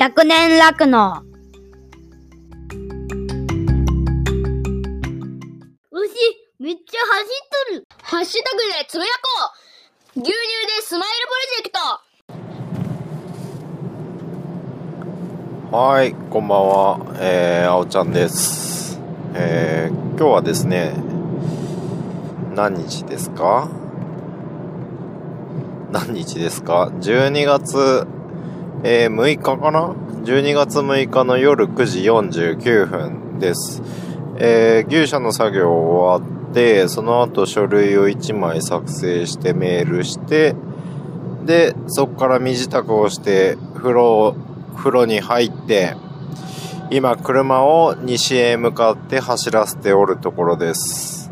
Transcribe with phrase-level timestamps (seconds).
[0.00, 1.22] 100年楽の。
[5.90, 6.08] 牛、
[6.58, 7.26] めっちゃ走っ
[7.68, 7.84] とる。
[8.00, 9.52] ハッシュタグでつぶやこ
[10.16, 10.38] う牛乳で
[10.80, 11.70] スマイルプロジェク
[15.70, 16.98] トはい、こんばんは。
[17.20, 18.98] えー、あおちゃんです。
[19.34, 20.94] えー、今日はですね、
[22.54, 23.68] 何日ですか？
[25.92, 28.06] 何日ですか ?12 月、
[28.82, 29.94] えー、6日かな
[30.24, 33.82] ?12 月6日の夜9時49分です。
[34.38, 40.54] えー、牛舎の作業終わって、その後書類を1枚作成してメールして、
[41.44, 44.34] で、そこから身支度をして、風呂、
[44.76, 45.94] 風呂に入って、
[46.90, 51.30] 今車を西へ向かって走らせておるところです。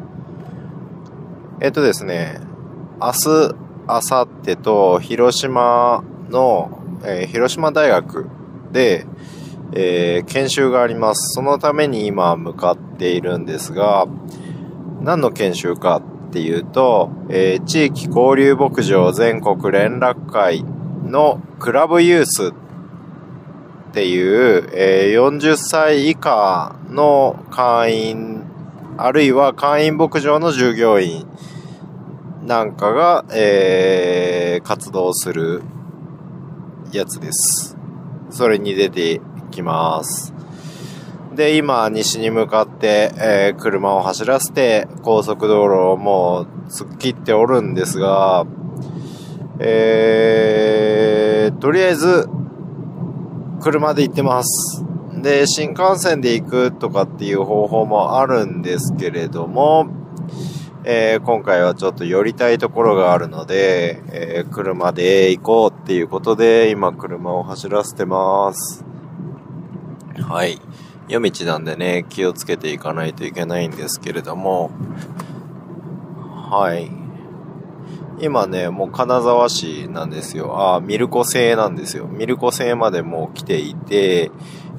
[1.61, 2.41] えっとですね、
[3.01, 3.55] 明日、
[3.89, 8.27] 明後日と広島の、えー広島大学
[8.73, 9.07] で、
[9.73, 11.35] えー研修があります。
[11.35, 14.07] そのために今向かっているんですが、
[15.01, 20.65] 何の研修かっていうと、えー地域交流牧場全国連絡会
[21.05, 22.53] のクラブユースっ
[23.93, 28.43] ていう、えー40歳以下の会員、
[28.97, 31.27] あるいは会員牧場の従業員
[32.45, 35.63] なんかが、えー活動する
[36.97, 37.77] やつです。
[38.31, 40.33] それに出てきます。
[41.35, 48.47] で、今、西に向かって、えー車を走らせて、高速道路をもう突っ切っておるんですが、
[49.61, 52.29] えー、とりあえず、
[53.61, 54.85] 車で行ってます。
[55.21, 59.89] で、新幹線で行くとかっていう方法もあるんですけれども、
[60.85, 68.85] えー今回はちょっと寄りたいところがあるので、えー車で行こうっていうことで、今車を走らせてます。
[70.23, 70.61] はい。
[71.09, 74.71] 夜道なんでね、気をつけていかないといけないんですけれども、
[76.51, 76.91] はい。
[78.21, 80.75] 今ね、もう金沢市なんですよ。
[80.77, 82.07] あ、ミルコ製なんですよ。
[82.07, 84.31] ミルコ製までもう来ていて、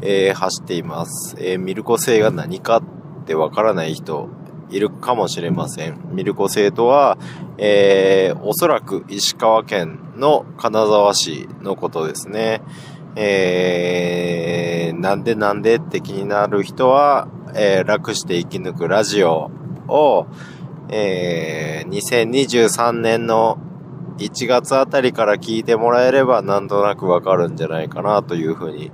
[0.02, 1.36] えー走っています。
[1.40, 2.84] えーミルコ製が何かっ
[3.26, 4.30] てわからない人
[4.70, 6.00] いるかもしれません。
[6.12, 7.18] ミルコ製とは、
[7.58, 12.62] えーおそらく石川県の金沢市のことですね。
[13.16, 19.52] えーなんでなんでって気になる人は、えー楽して生き抜くラジオ
[19.88, 20.28] を、
[20.90, 23.58] えー2023年の
[24.20, 28.92] 1月あたりから聞いてもらえればなんとなくわかるんじゃないかなというふうに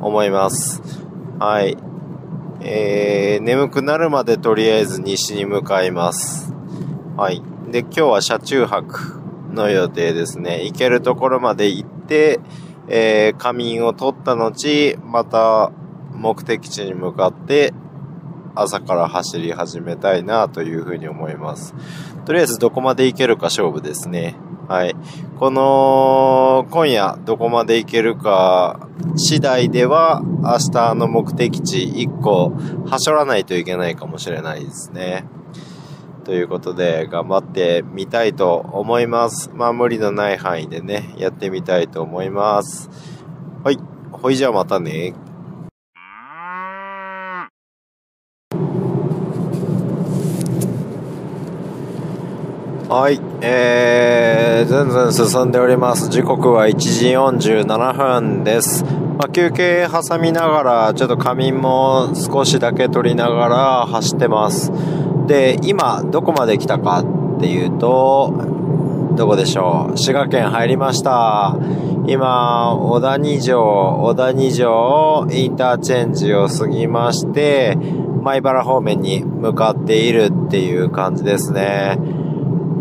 [0.00, 0.80] 思います。
[1.38, 1.76] はい。
[2.64, 6.52] えー、眠くなるまでとりあえず西に向かいます。
[7.16, 7.42] はい。
[7.70, 9.20] で、今日は車中泊
[9.52, 10.64] の予定ですね。
[10.64, 12.40] 行けるところまで行って、
[12.88, 15.72] えー、仮眠を取った後、また
[16.14, 17.74] 目的地に向かって
[18.54, 21.74] 朝から走り始めたいなというふうに思います。
[22.24, 24.36] とりあえずどこまで行けるか勝負ですね。
[24.68, 24.94] はい。
[25.38, 32.52] この、今夜どこまで行けるか次第では明日の目的地1個
[32.86, 35.24] 走らないといけないかもしれないですね。
[36.24, 39.50] ということで頑張ってみたいと思います。
[39.52, 42.88] まあ無理のない範囲でね、やってみたいと思います。
[43.64, 43.78] はい。
[44.12, 45.14] ほいじゃあまたね。
[52.94, 56.10] はい、えー、ずんずん進んでおります。
[56.10, 58.84] 時刻は1時47分です。
[58.84, 64.70] まあ、休憩挟みながら、ちょっと仮眠も少しだけ取りながら走ってます。
[65.26, 67.02] で、今、どこまで来たか
[67.36, 68.34] っていうと、
[69.16, 69.96] どこでしょう？
[69.96, 71.56] 滋賀県入りました。
[72.06, 77.78] 今、小谷城、小谷城インターチェンジを過ぎまして、
[78.22, 81.98] 米原方面に向かっているっていう感じですね。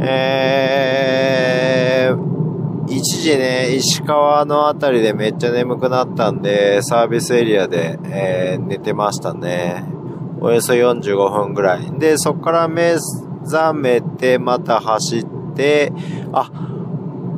[0.03, 9.84] えー、一時ね、石川のあたりでめっちゃ眠くなったんで、サービスエリアで、えー寝てましたね。
[10.40, 11.91] およそ45分ぐらい。
[11.99, 12.96] で、そこから目
[13.43, 15.25] 覚めて、また走っ
[15.55, 15.93] て、
[16.34, 16.49] あ、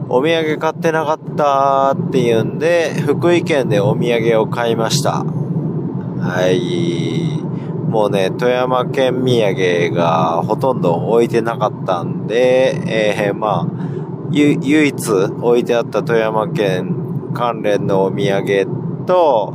[0.09, 5.23] お土産買ってなかったっていうんで、福井県でお土産を買いました。
[5.23, 7.41] はい。
[7.87, 13.93] もうね、富山県土産がほとんど置いてなかったんで、えー、まあ、
[14.31, 19.53] 唯一置いてあった富山県関連のお土産と、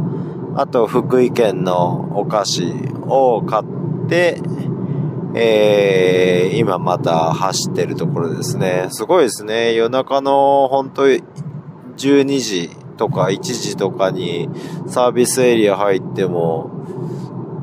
[0.55, 2.65] あと福井県のお菓子
[3.07, 4.41] を買って、
[5.35, 8.87] えー、今また走ってるところですね。
[8.91, 9.75] すごいですね。
[9.75, 14.49] 夜中の本当12時とか1時とかに
[14.87, 16.71] サービスエリア入っても、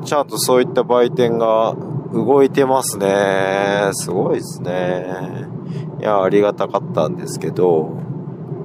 [0.05, 1.75] ちゃんとそういった売店が
[2.13, 3.89] 動いてますね。
[3.93, 5.05] すごいですね。
[5.99, 7.97] いや、ありがたかったんですけど、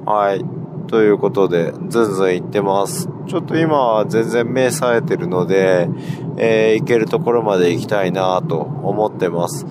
[0.05, 0.45] はい。
[0.87, 3.09] ということで、ずんずん行ってます。
[3.27, 5.89] ちょっと今は全然目冴えてるので、
[6.37, 9.65] えー、行けるところまで行きたいなと思ってます。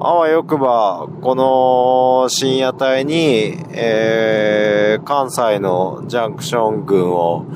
[0.00, 7.46] あわよくば、この深夜帯に、えー、関西のジャンクション群を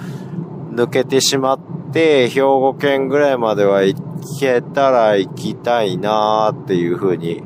[0.73, 1.59] 抜けてしまっ
[1.93, 3.97] て、兵庫県ぐらいまでは行
[4.39, 7.43] けたら行きたいなーっていうふうに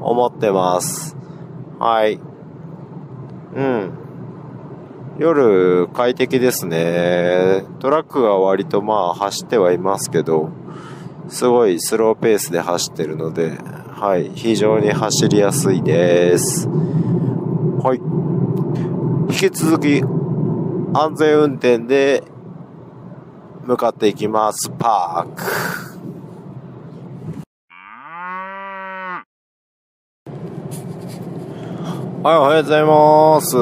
[0.00, 1.16] 思ってます。
[1.78, 2.20] はい。
[3.54, 3.92] うん。
[5.18, 7.64] 夜快適ですね。
[7.80, 10.50] トラックは割とまあ走ってはいますけど、
[11.28, 13.58] すごいスローペースで走ってるので、
[13.94, 16.68] はい、非常に走りやすいです。
[16.68, 18.00] はい。
[19.32, 20.02] 引き続き
[20.94, 22.24] 安全運転で
[23.64, 24.70] 向かっていきます。
[24.70, 25.42] パーク。
[32.24, 33.56] はい、おはようございます。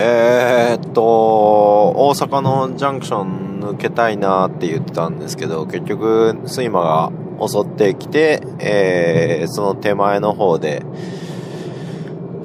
[0.00, 7.12] えー、っと、大阪のジャンクション抜けたいなって言ってたんですけど、結局、睡魔が
[7.46, 10.82] 襲ってきて、えー、その手前の方で、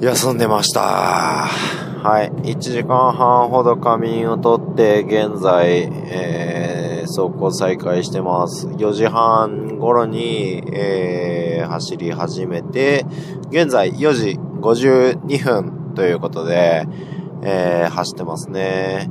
[0.00, 0.80] 休んでました。
[0.80, 2.30] はい。
[2.52, 8.68] 1時間半ほど仮眠をとってて、現在、えー、走行再開してます。
[8.68, 13.04] 4時半頃に、えー、走り始めて、
[13.50, 16.86] 現在4時52分ということで、
[17.42, 19.10] えー、走ってますね。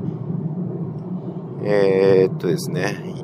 [1.63, 3.15] えー、っとですね、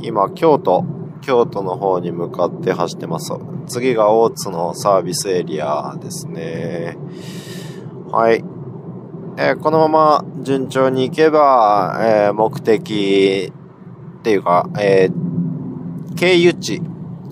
[0.00, 0.84] 今、京都、
[1.20, 3.32] 京都の方に向かって走ってます。
[3.66, 6.96] 次が大津のサービスエリアですね。
[8.10, 8.51] はい。
[9.38, 13.50] えー、このまま順調に行けば、えー、目的
[14.18, 16.82] っていうか、えー、経由地、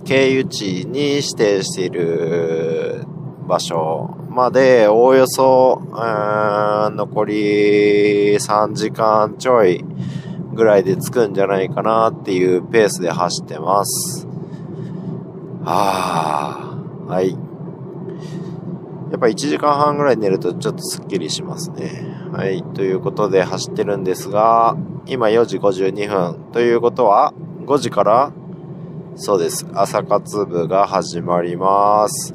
[0.04, 3.04] 経由地に指定している
[3.46, 9.84] 場所まで、おおよそ、残り3時間ちょい
[10.54, 14.26] ぐらいで着くんじゃないかなっていうペースで走ってます。
[15.64, 16.76] は
[17.08, 17.49] あ、はい。
[19.10, 22.04] やっぱ1時間半ぐらい寝るとちょっとスッキリしますね。
[22.32, 22.62] はい。
[22.62, 24.76] ということで走ってるんですが、
[25.06, 26.52] 今4時52分。
[26.52, 27.34] ということは、
[27.66, 28.32] 5時から
[29.16, 29.66] そうです。
[29.74, 32.32] 朝活部が始まります。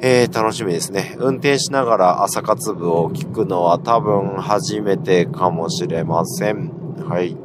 [0.00, 1.16] えー、楽しみですね。
[1.18, 6.70] 運転しながら朝活部を聞くのは多分初めてかもしれません。
[7.08, 7.36] はい。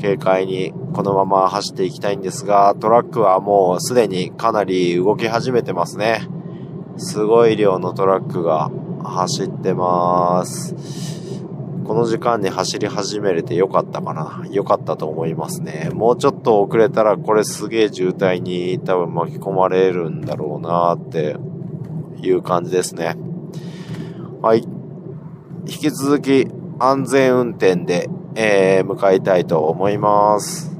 [0.00, 6.28] 軽快にこのまま走っていきたいんですが、トラックはもうすでにかなり動き始めてますね。
[6.98, 8.70] すごい量のトラックが
[9.02, 10.74] 走ってます。
[11.86, 15.90] この時間に走り始めれてよかったかなよかったと思いますね。
[15.92, 21.36] もうちょっと遅れたらこれすげえ渋滞に多分巻き込まれるんだろうなって
[22.20, 23.16] いう感じですね。
[24.42, 24.64] はい。
[25.68, 26.48] 引き続き
[26.78, 30.75] 安全運転で、えー、向かいたいと思います。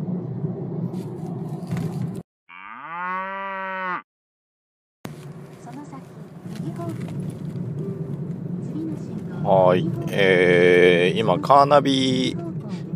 [9.46, 9.88] はい。
[10.08, 12.36] えー、今、カーナビ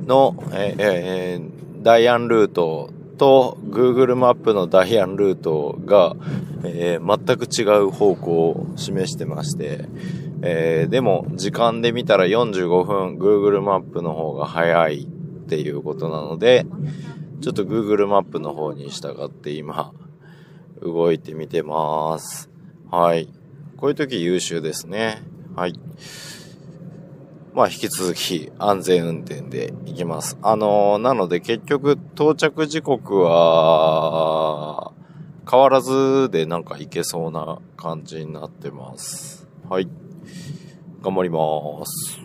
[0.05, 6.17] の、えー、ダイアンルートと Google マップのダイアンルートが、
[6.65, 9.85] えー、全く違う方向を示してまして、
[10.43, 15.07] えー、でも時間で見たら45分 Google マップの方が早いっ
[15.49, 16.67] ていうことなので、
[17.43, 19.93] ちょっと Google マップの方に従って今、
[20.83, 22.51] 動いてみてます。
[22.91, 23.29] はい。
[23.77, 25.23] こういう時優秀ですね。
[25.55, 25.79] はい。
[27.53, 30.39] まあ引き続き安全運転で行きます。
[30.41, 34.93] あのー、なので結局到着時刻は
[35.51, 39.49] 変わらずでなんか行けそうな感じになってます。
[39.69, 39.89] はい。
[41.03, 42.21] 頑張ります。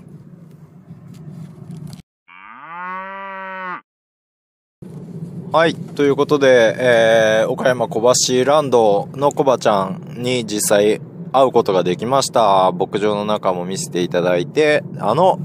[5.51, 5.73] はい。
[5.73, 11.01] ということで、えー、岡山小橋ランドのコバちゃんに実際
[11.37, 12.71] 会うことができました。
[12.71, 15.39] 牧場の中も見せていただいて、あの、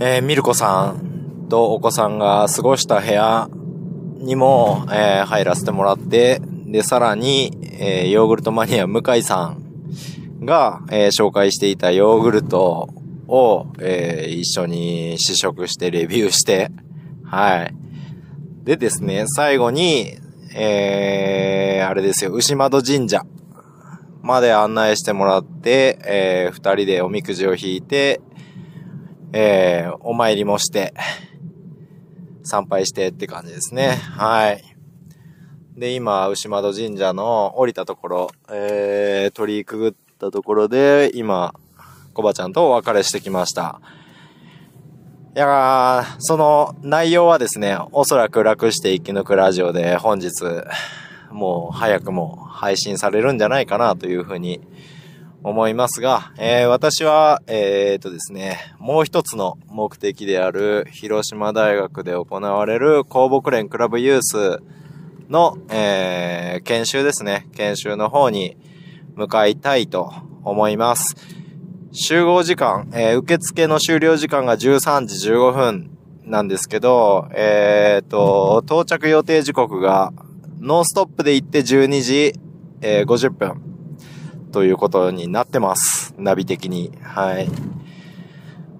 [0.00, 3.48] えー、ミルコさんとお子さんが過ごした部屋
[4.18, 9.54] にも、えー、入らせてもらって、で、さらに、えー、ヨーグルトマニア向井さ
[10.40, 12.88] んが、えー、紹介していたヨーグルト
[13.28, 16.70] を、えー、一緒に試食してレビューして、
[17.24, 17.74] はい。
[18.64, 20.16] でですね、最後に、
[20.54, 23.22] えー、あれですよ、牛窓神社。
[24.22, 28.20] まで案内してもらって、えー、二人でおみくじを引いて、
[29.32, 30.94] えー、お参りもして、
[32.44, 33.98] 参拝してって感じですね。
[34.16, 34.62] はい。
[35.76, 41.54] で、今、牛窓神社の降りたところ、えー、鳥居くぐったところで、今、
[42.14, 43.80] コバちゃんとお別れしてきました。
[45.34, 50.30] いやー、その内容はですね、おそらく楽して生き抜くラジオで本日、
[51.32, 54.60] もう早くも配信されるんじゃないかなというふうに
[55.44, 64.62] 思いますが、えー、私は、えー、とですね、もう一つの目的である広島大学で行われる公木連クラブユース
[65.28, 67.48] の、えー、研修ですね。
[67.56, 68.56] 研修の方に
[69.16, 70.12] 向かいたいと
[70.44, 71.16] 思います。
[71.90, 75.90] 集合時間、えー、受付の終了時間が13時15分
[76.24, 80.12] なんですけど、えー、と、到着予定時刻が
[80.64, 82.34] ノンストップで行って12時、
[82.82, 83.60] えー、50分
[84.52, 86.14] ということになってます。
[86.18, 86.96] ナビ的に。
[87.02, 87.48] はい。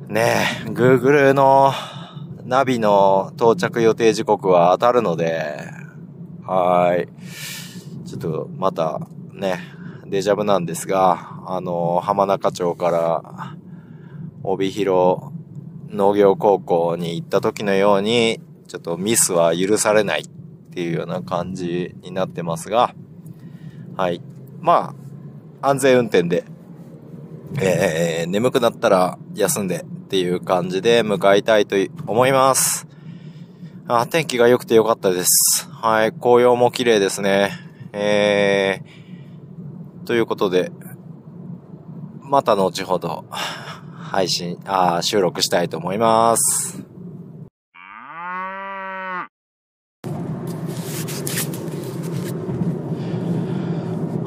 [0.06, 1.72] ねえ、Google の
[2.44, 5.58] ナビの到着予定時刻は当たるので、
[6.46, 7.08] はい。
[8.08, 9.00] ちょっと、また、
[9.32, 9.58] ね、
[10.06, 13.56] デジャブなんですが、あの、浜中町から、
[14.44, 15.20] 帯広
[15.88, 20.22] 農業高校に行った時のように、ちょっとミスは許されない
[20.72, 22.94] っていうような感じになってますが、
[23.94, 24.22] はい。
[24.58, 24.94] ま
[25.60, 26.44] あ、安全運転で、
[27.60, 31.76] えー、眠くなったら休んでっていう感じで向かいたいと
[32.06, 32.86] 思います。
[33.86, 35.68] あ、天気が良くて良かったです。
[35.70, 37.50] はい、紅葉も綺麗ですね。
[37.92, 40.72] えー、ということで、
[42.22, 46.91] また後ほど、配信、あ収録したいと思います。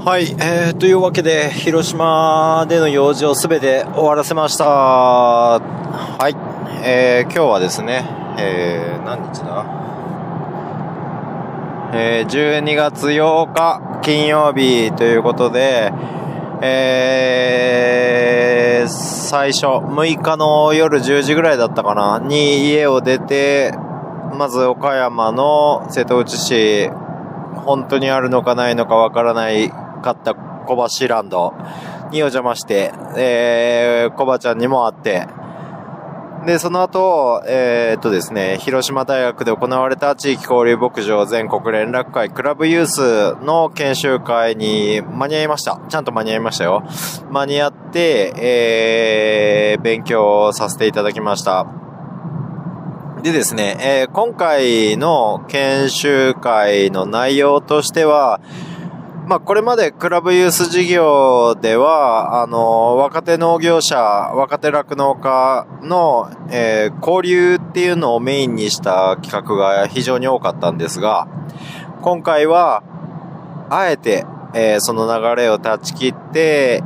[0.05, 4.63] はい、えー、というわけで、広島での用事をすべて終わらせました。
[4.65, 5.59] は
[6.29, 6.35] い、
[6.85, 8.07] えー、今日はですね、
[8.37, 9.65] えー、何日だ？
[11.95, 12.29] えー、
[12.61, 15.91] 12月8日金曜日ということで、
[16.61, 23.73] えー、最初、6日の夜10時ぐらいだったかな、に家を出て、
[24.37, 26.91] まず岡山の瀬戸内市、
[27.55, 29.71] 本当にあるのかないのかわからない
[30.05, 31.53] かった小橋ランド
[32.11, 35.27] にお邪魔して、えー、コバちゃんにも会って、
[36.45, 45.81] で、その後、えーっとですね、広島大学で行われた地域交流牧場全国連絡会クラブユースの研修会に間に合いました。
[45.89, 46.83] ちゃんと間に合いましたよ。
[47.31, 51.65] 間に合って、えー、勉強させていただきました。
[53.23, 58.39] でですね、えー今回の研修会の内容としては、
[59.27, 71.27] まあ、これまでクラブユース事業では、あの、若手農業者、若手酪農家の、えー交流っていうのをメインにした企画が非常に多かったんですが、
[72.03, 72.83] 今回は、
[73.71, 76.83] あえて、えーその流れを断ち切って、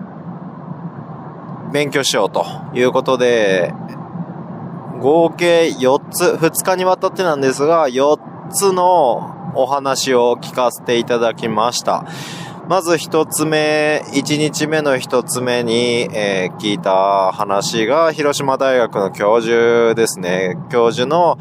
[1.73, 3.73] 勉強しようということで、
[5.01, 8.17] 合計4つ、2日にわたってなんですが、4
[8.49, 12.05] つのお話を聞かせていただきました。
[12.69, 20.55] まず1つ目、1日目の1つ目に、えー聞いた話が、広島大学の教授ですね。
[20.71, 21.39] 教授の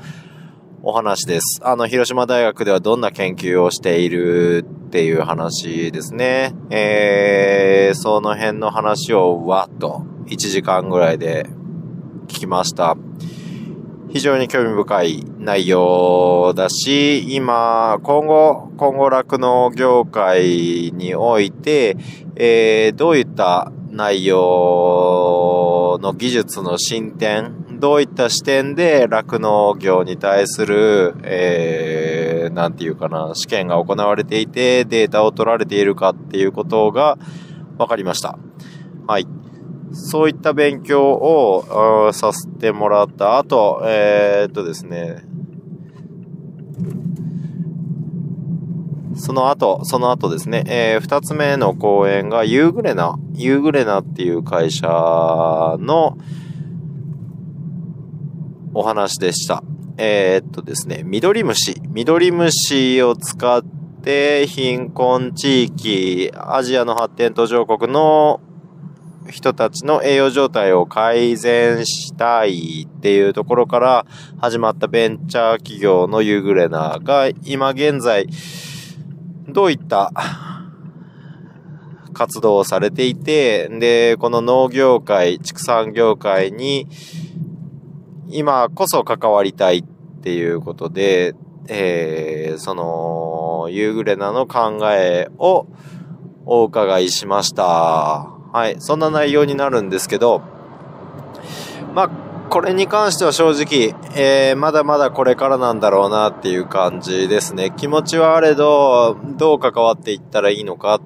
[0.83, 1.61] お話です。
[1.63, 6.55] あの、広島大学ではどんな研究をしているっていう話ですね。
[6.71, 11.47] えー、その辺の話をわっと1時間ぐらいで
[12.27, 12.97] 聞きました。
[14.11, 21.97] 非常に興味深い内容だし、今、今後、今後酪農業界において、
[22.35, 37.19] えー、どういった内容の技術の進展、どういった視点で酪農業に対する、えー、なんていうかな、試験が行われていて、データを取られているかっていうことが
[37.77, 38.39] 分かりました。
[39.07, 39.38] はい。
[39.93, 45.25] そういった勉強をさせてもらった後、えーっとですね、
[49.17, 54.87] その後、その後ですね、えー二つ目の講演がユーグレナ、ユーグレナっていう会社
[55.81, 56.17] の
[58.75, 59.63] お話でした。
[59.97, 63.65] えーっとですね、緑虫、緑虫を使っ
[64.03, 68.41] て貧困地域、アジアの発展途上国の
[69.31, 74.07] 人たちの栄養状態を改善したいっていうところから
[74.41, 78.27] 始まったベンチャー企業のユーグレナが今現在
[79.49, 80.13] どういった
[82.19, 86.89] 活動をされていて、で、この農業界、畜産業界に、
[88.29, 91.35] 今こそ関わりたいっていうことで、
[91.69, 95.67] えー、その、ユーグレナの考えを
[96.45, 98.38] お伺いしました。
[98.59, 98.77] はい。
[98.81, 100.43] そんな内容になるんですけど、
[101.95, 102.11] まあ、
[102.51, 107.73] これに関しては正直、えー、まだまだこれからなんだろうなっていう感じですね。
[107.77, 111.01] 気持ちはあれど、どう関わっていったらいいのか、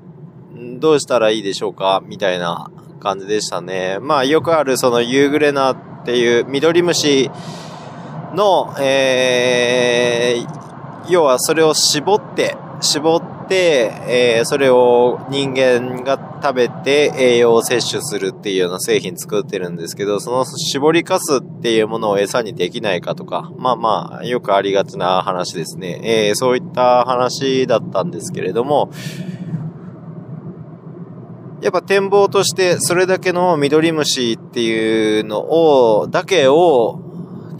[0.78, 3.98] どうしたらいいでしょうかみたいな感じでしたね。
[4.00, 7.30] まあ、よくあるそのユーグレナっていう緑虫
[8.32, 26.00] の、えー、要はそれを絞って、絞って、えー、それを人間が食べて栄養を摂取するっていうような製品作ってるんですけど、その絞りかすっていうものを餌にできないかとか、まあまあ、よくありがちな話ですね。
[26.02, 28.90] えー、そういった話だったんですけれども、
[31.62, 37.11] やっぱ展望としてそれだけの緑虫っていうのを、だけを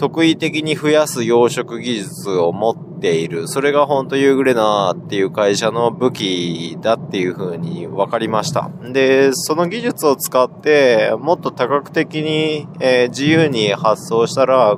[0.02, 3.46] 特異的に増やす養殖技術を持っている。
[3.46, 8.68] それが本当ユーグレナーっていう会社の武器だっていう風に分かりました。
[8.82, 14.76] で、その技術を使ってもっと多角的に、えー、自由に発想したら、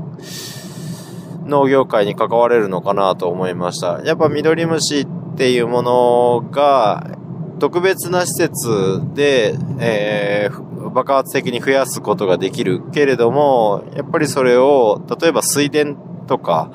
[1.46, 4.02] 農業界に関われるのかなと思いました。
[4.04, 5.06] やっぱ緑虫っ
[5.38, 7.16] ていうものが
[7.60, 15.94] 特別な施設で、えー、爆発的に増やすことができるけれども、やっぱりそれを、例えば水田
[16.26, 16.70] とか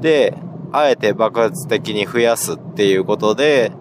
[0.00, 0.36] で、
[0.72, 3.72] あえて爆発的に増やすっていうことで、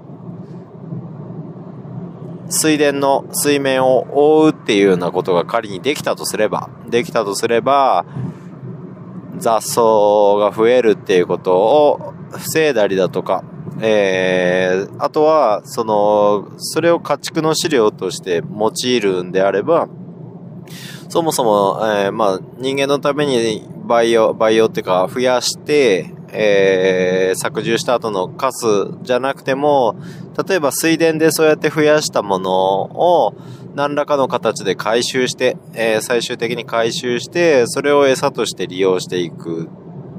[2.50, 8.06] 水田の水面を覆うっていうようなことが仮にできたとすれば、できたとすれば、
[9.38, 9.82] 雑草
[10.40, 13.44] が増えるっていうことを防いだりだとか、
[13.82, 19.88] えー、あとは、その、それを家畜の飼料として用いるんであれば、
[21.08, 28.66] そもそも、えー、まあ、人間のために培養、培養っていうか、増やして、えー、削除した後のカス
[29.02, 29.96] じゃなくても、
[30.48, 32.52] 例えば水田でそうやって増やしたもの
[32.84, 33.36] を
[33.76, 39.70] 何らかの形で回収して、えー、最終的に回収して、それを餌として利用していく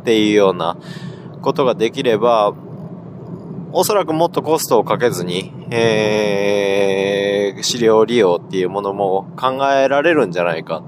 [0.01, 0.77] っていうような
[1.43, 2.55] ことができれば、
[3.73, 10.83] おそらくもっとコストをかけずに、えー、飼料利用っていうものも考えられるんじゃないか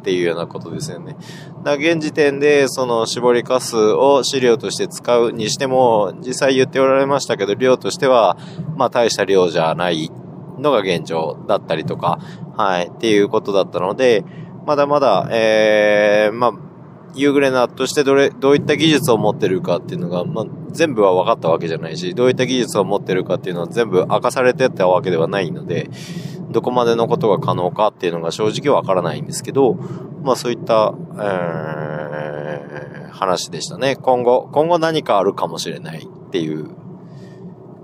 [0.00, 1.16] っていうようなことですよね。
[1.64, 8.36] だ現時点で、その絞りかすを飼料として使うにしても、実際言っておられましたけど、量としては、
[8.76, 10.10] まあ大した量じゃない
[10.58, 12.18] のが現状だったりとか、
[12.56, 14.24] はい、っていうことだったので、
[14.66, 16.52] まだまだ、えー、まあ、
[17.14, 25.90] ユーグレナとしてどれ、どういった技術を持ってるかっていうのが、まあ、全部は分かったわけじゃないし、どういった技術を持ってるかっていうのは全部明かされてたわけではないので、
[26.50, 29.74] どこまでのことが可能かっていうのが正直わからないんですけど、
[30.22, 33.96] まあそういった、えー、話でしたね。
[33.96, 36.70] 今後、今後何かあるかもしれないっていう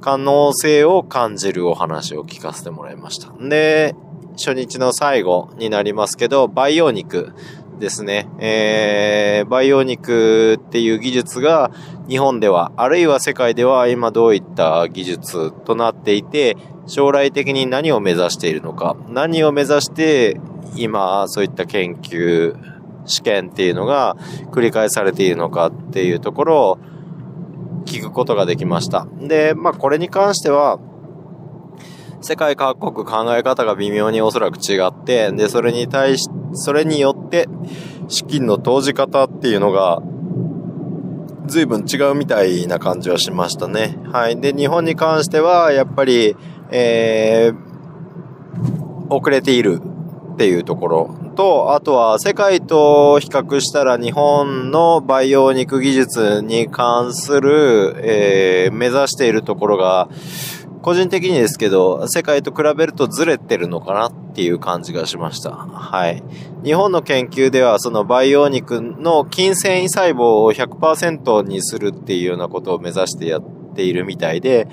[0.00, 3.32] 可能性を感じるお話を聞かせてもらいました。
[3.38, 3.94] で、
[4.32, 7.34] 初日の最後になりますけど、培養肉。
[7.80, 11.72] ですね、えー、培養肉っていう技術が
[12.08, 20.38] 日本では、あるいは世界では今どういった技術となっていて、将来的に何を目指しているのか、何を目指して
[20.76, 22.54] 今そういった研究、
[23.06, 24.16] 試験っていうのが
[24.52, 26.78] 繰り返されているのかっていうところを
[27.86, 29.06] 聞くことができました。
[29.20, 30.78] で、まあこれに関しては、
[32.20, 37.48] 世界各国考え方が微妙におそらく違って、で、それに対し、それによって
[38.08, 40.02] 資金の投じ方っていうのが
[41.46, 43.98] 随分違うみたいな感じはしましたね。
[44.12, 44.40] はい。
[44.40, 46.36] で、日本に関しては、やっぱり、
[46.70, 49.80] えー、遅れている
[50.34, 60.08] っていうところと、あとは世界と比較したら日本の培養肉技術に関する、えー、目指しているところが、
[60.82, 65.50] 個人的にですけど、世界と比べるとずれてるのかなっていう感じがしました。
[65.50, 66.22] はい。
[66.64, 73.42] 日本の研究では、その培養肉の筋繊維細胞を100%にするっていうようなことを目指してやっ
[73.74, 74.68] ているみたいで、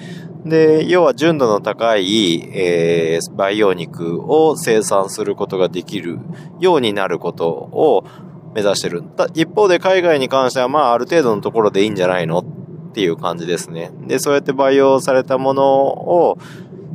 [0.46, 6.20] で、要は純度の高い、えー、培養肉を生産することができる
[6.60, 8.06] ようになることを
[8.54, 9.04] 目指してる。
[9.34, 12.46] 一方で海外に関しては、まあ、ある程度のところでいいんじゃないの
[12.88, 13.92] っていう感じですね。
[14.08, 16.38] で、そうやって培養されたものを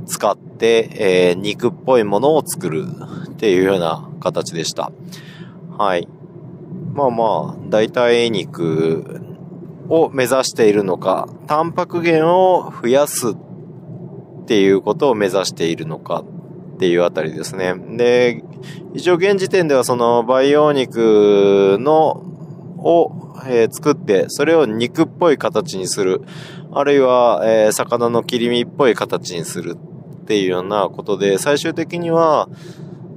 [0.07, 2.87] 使って、えー、肉っぽいものを作る
[3.31, 4.91] っていうような形でした。
[5.79, 6.09] はい。
[6.95, 9.21] まあまあ、代替肉
[9.89, 13.35] を目指しているのか、タンパク源を増やすっ
[14.47, 16.25] ていうことを目指しているのか
[16.75, 17.75] っていうあたりですね。
[17.97, 18.45] で、
[18.95, 22.23] 一応現時点ではその培養肉の
[22.79, 26.23] を、え作って、それを肉っぽい形にする。
[26.73, 32.49] あるいは、え魚の切り身っぽい形にするっていうようなことで、最終的には、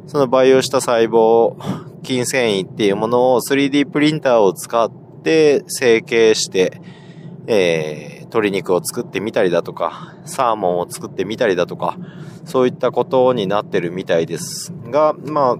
[0.07, 1.55] その培養した細胞、
[2.03, 4.91] 筋繊維っていうものを 3D プリンターを使っ
[5.23, 6.81] て成形して、
[7.47, 11.97] えー鶏肉を作ってみたりだとか、サーモンを作ってみたりだとか、
[12.43, 14.73] そういったことになってるみたいです。
[14.89, 15.57] が、まあ、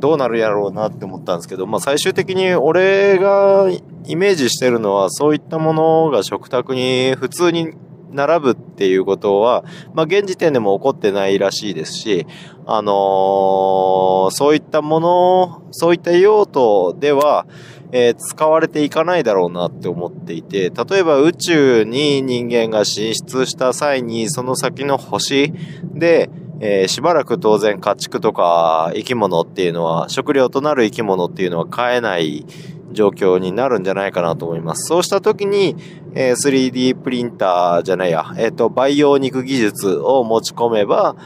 [0.00, 3.68] どうなるやろうなって思ったんですけど、まあ最終的に俺が
[4.06, 7.74] イメージしてるのは、そういったものが食卓に普通に
[8.10, 12.26] 並ぶっていうことは、まあ現時点でも起こってないらしいですし、
[12.66, 17.46] あのーそういったもの、そういった用途では、
[17.92, 32.44] えー使われていかないだろうなって思っていて、例えば宇宙に人間が進出した際に、その先の星で、えーしばらく当然家畜とか生き物っていうのは、食料となる生き物っていうのは飼えない
[32.92, 34.86] 状況になるんじゃないかなと思います。
[34.86, 35.76] そうした時に、
[36.14, 41.16] えー 3D プリンターじゃないや、えっ、と、培養肉技術を持ち込めば、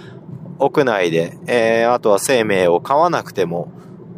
[0.59, 3.73] 屋内で、えーあとは生命を飼わなくても、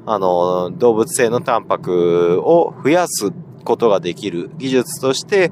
[0.04, 3.32] あの、動物性のタンパクを増やす
[3.64, 5.50] ことができる技術として、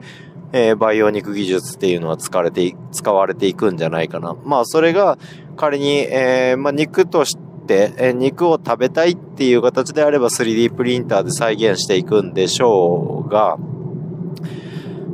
[0.53, 4.37] えー培養肉技術っていうのは使われて、使われていくんじゃないかな。
[4.45, 5.19] まあ、それが
[5.55, 7.37] 仮に、えーまあ、肉とし
[7.67, 13.57] て、えー肉を食べたいっていう形であれば 3D プリンターで再現していくんでしょうが、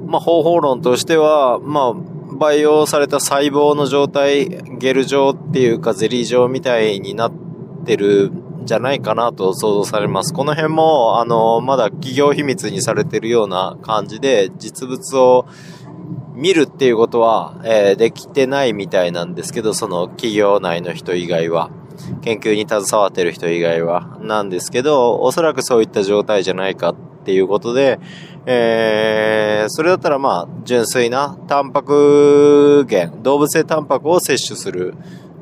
[0.06, 1.94] まあ、方法論としては、まあ、
[2.40, 4.48] 培養された細胞の状態、
[4.78, 7.32] ゲル状っていうかゼリー状みたいになっ
[7.84, 10.32] てるんじゃないかなと想像されます。
[10.32, 15.46] この辺も、あの、まだ企業秘密にされてるような感じで、実物を
[16.34, 21.70] 見るっていうことは、えーできてないみたいなんですけど、その企業内の人以外は。
[22.22, 24.18] 研究に携わってる人以外は。
[24.22, 28.00] なんですけど、おそらくそういった状態じゃないかっていうことで、
[28.46, 34.94] えー、それだったらまあ、純粋なタンパク源、動物性タンパクを摂取する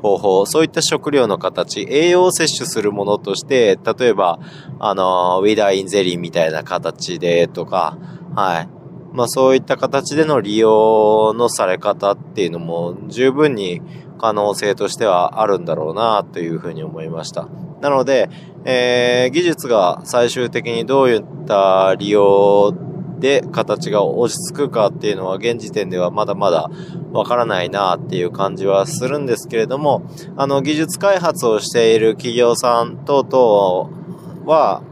[0.03, 4.39] 方法、そういった食料の形、栄養を摂取するものとして、例えば、
[4.81, 7.97] あの、ウィダーインゼリーみたいな形でとか、
[8.35, 8.78] はい。
[9.13, 13.81] まあそういった形での利用のされ方っていうのも十分に
[14.19, 17.49] 可能性としてはあるんだろうなというふうに思いました。
[17.81, 18.29] なので、
[18.65, 22.75] えー技術が最終的にどういった利用
[23.19, 26.71] で形が落ち着くかっていうのは現時点ではまだまだ
[27.13, 30.03] わからないなっていう感じはするんですけれども、
[30.37, 34.83] あの技術開発をしている企業さん等々は、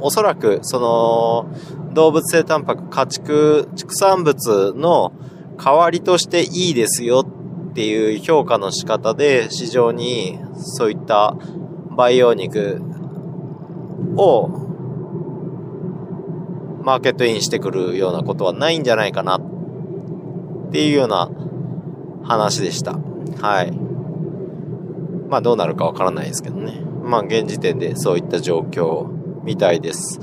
[0.00, 1.46] おそらくその
[1.92, 5.12] 動物性タンパク、家畜、畜産物の
[5.62, 7.26] 代わりとしていいですよ
[7.70, 11.36] っていう評価の仕方で市場にそういった
[11.96, 12.80] 培養肉
[14.16, 14.48] を
[16.82, 21.30] マーケットインしてくるようなことはないんじゃないかなっていうような
[22.24, 22.92] 話でした。
[22.92, 23.72] はい。
[25.28, 26.80] まあどうなるかわからないですけどね。
[27.02, 29.06] まあ現時点でそういった状況
[29.44, 30.20] みたいです。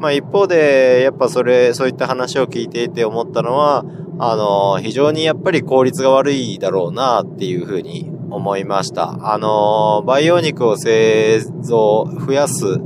[0.00, 3.84] まあ一方で、やっぱそれ、そういった話を聞いていて思ったのは、
[4.18, 9.32] あの、非常にやっぱり効率が悪いだろうなっていうふうに思いました。
[9.32, 12.80] あの、培養肉を製造、増やす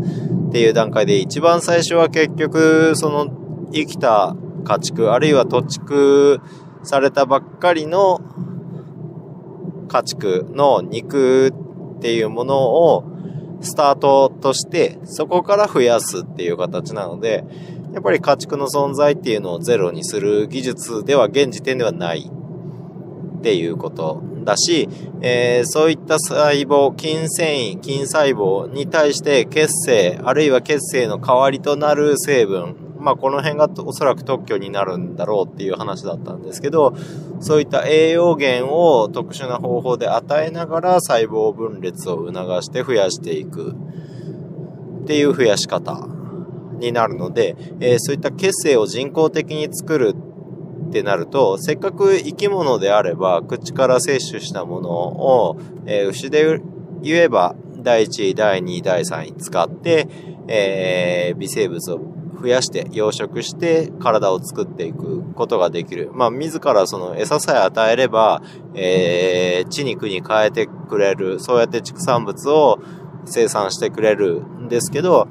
[0.49, 3.29] っていう段階で一番最初は結局、その
[3.73, 6.41] 生きた家畜、あるいは土畜
[6.83, 8.21] されたばっかりの
[9.89, 11.53] 家畜の肉
[11.97, 13.05] っていうものを
[13.61, 17.45] スタートとして、そこから増やすっていう形なので、
[17.93, 24.89] やっぱり家畜の存在っていうのをゼロにする技術では現時点ではないっていうことだし、
[25.21, 36.95] えーそういった細胞、筋繊維、筋細胞に対して血清、あるいは血清の代わりとなる成分、まあこの辺がおそらく特許になるんだろうっていう話だったんですけど、
[37.41, 43.73] そういった栄養源を特殊な方法で与えながら細胞分裂を促して増やしていく
[45.03, 46.07] っていう増やし方
[46.79, 50.15] になるので、えーそういった血清を人工的に作る
[50.89, 56.61] ってなると、せっかく生き物であれば、口から摂取したものを、えー牛で
[57.03, 60.09] 言えば、第1位、第2位、第3位使って、
[60.49, 62.01] えー微生物を
[62.41, 66.11] 増やして、養殖して、体を作っていくことができる。
[66.13, 68.43] まあ、自らその餌さえ与えれば、
[68.75, 72.79] えー、地肉に変えてくれる、そうやって畜産物を
[73.27, 75.29] 生産してくれるんですけど、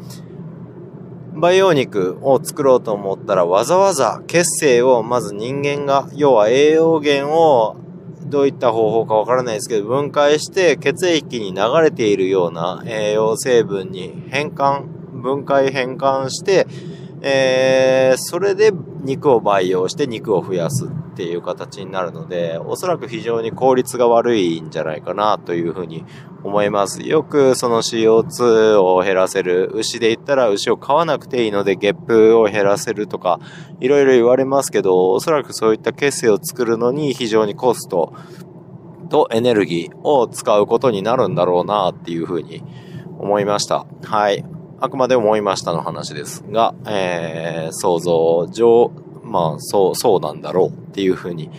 [1.39, 7.78] 培養肉を作ろうと思ったらわざわざ血清をまず人間が、要は栄養源を
[8.26, 14.84] どういった方法かわからないですけど、分解して血液に流れているような栄養成分に変換、
[15.22, 16.67] 分解変換して、
[17.22, 26.06] えー、それで肉を培養して肉を増やすっていう形になるので、おそらく非常に効率が悪いんじゃないかなというふうに
[26.44, 27.02] 思います。
[27.02, 33.40] よくその CO2 を減らせる、牛で言ったら牛を飼わなくていいのでゲップを減らせるとか、
[33.82, 38.14] いろいろ言われますけど、おそらくそういった血清を作るのに非常にコスト
[39.10, 42.64] とエネルギーを使うことになるんだろうなっていうふうに
[43.18, 43.86] 思いました。
[44.04, 44.59] はい。
[44.82, 48.92] あくまで思いましたの話ですが、えー、想像上、
[49.24, 51.50] まあ、そう、そうなんだろうっていうふうに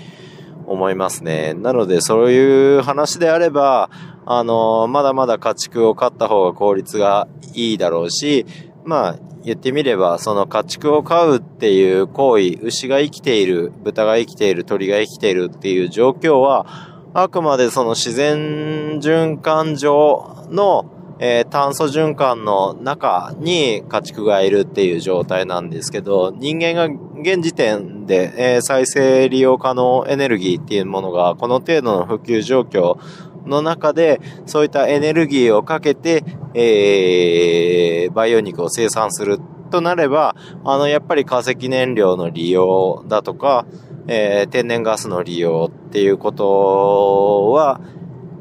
[0.66, 1.54] 思いますね。
[1.54, 3.90] なので、そういう話であれば、
[4.24, 8.46] あの、まだまだ家畜を飼った方が効率がいいだろうし、
[8.84, 16.66] まあ、言ってみれば、その家畜を飼うっていう行為、牛が生きている、豚が生きている、鳥が生きているっていう状況は、
[17.12, 26.86] あくまでその自然循環上の、えー、炭素循環の中に家畜がいるっていう状態なんですけど、人間が
[27.20, 32.98] 現時点で、えー、再生利用可能エネルギーっていうものがこの程度の普及状況
[33.44, 39.38] の中で、そういったエネルギーをかけて、えー、培養肉を生産する
[39.70, 43.66] となれば、あの、やっぱり化石燃料の利用だとか、
[44.06, 47.80] えー、天然ガスの利用っていうことは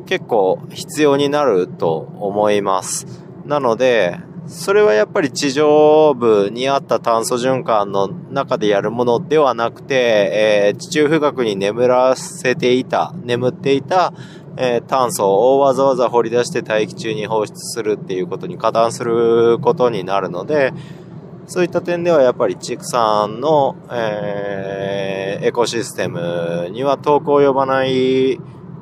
[0.09, 3.05] 結構必要になると思います。
[3.45, 4.17] なので、
[4.47, 14.11] それはやっぱり地上部にあった炭素循環の中でやるものではなくて、えー、地中深くに眠らせていた、眠っていた、
[14.57, 20.73] えー、炭素をわざわざ掘り出して大気中に放出するっていうことに加担することになるので、
[21.45, 28.39] そういった点ではやっぱり畜産の、えー、エコシステムには遠く及ばない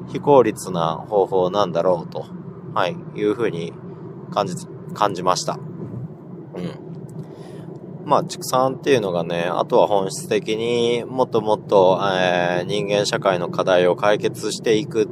[0.07, 2.25] 非効率な方法なんだろうと、
[2.73, 3.73] はい、いうふうに
[4.31, 4.55] 感じ、
[4.93, 5.59] 感じました。
[6.55, 6.87] うん。
[8.05, 15.09] まあ、畜産っていうのがね、あとは本質的にもっともっと、えー、人間社会の課題を解決していく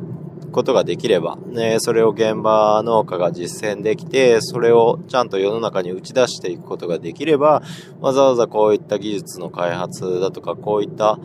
[0.54, 7.62] ことができれば、ね、それを現場農家が実践できて、それをちゃんと世の中に打ち出していくことができれば、
[8.00, 11.20] わざわざこういった技術の開発だとか、こういった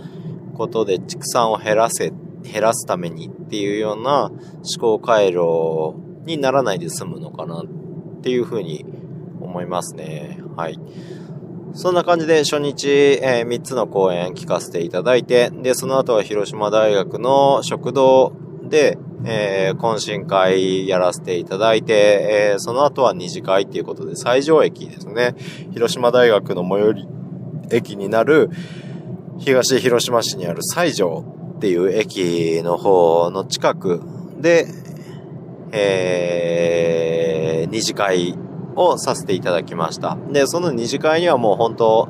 [0.54, 4.38] ことで畜産を減らせ、減らすためにっていうような思
[4.80, 8.84] 考回路にならないで済むのかなっていうふうに
[9.40, 10.38] 思いますね。
[10.56, 10.78] はい。
[11.72, 12.88] そんな感じで初日、
[13.22, 18.32] えー、3つの講演聞かせていただいて、で、その後は広島大学の食堂
[18.68, 25.36] で、えー、懇親会やらせていただいて、えー、その後は二次会っていうことで、最上駅ですね。
[25.72, 27.08] 広島大学の最寄り
[27.70, 28.50] 駅になる、
[29.38, 31.24] 東広島市にある西条
[31.60, 34.00] っていう駅の方の近く
[34.38, 34.66] で、
[35.72, 38.34] えー、二次会
[38.76, 40.16] をさせていただきました。
[40.32, 42.08] で、その二次会にはもう本当、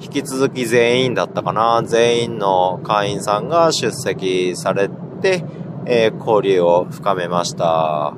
[0.00, 1.82] 引き続き全員だったかな。
[1.84, 5.44] 全員の会員さんが出席されて、
[5.86, 8.14] えー、交流を深めました。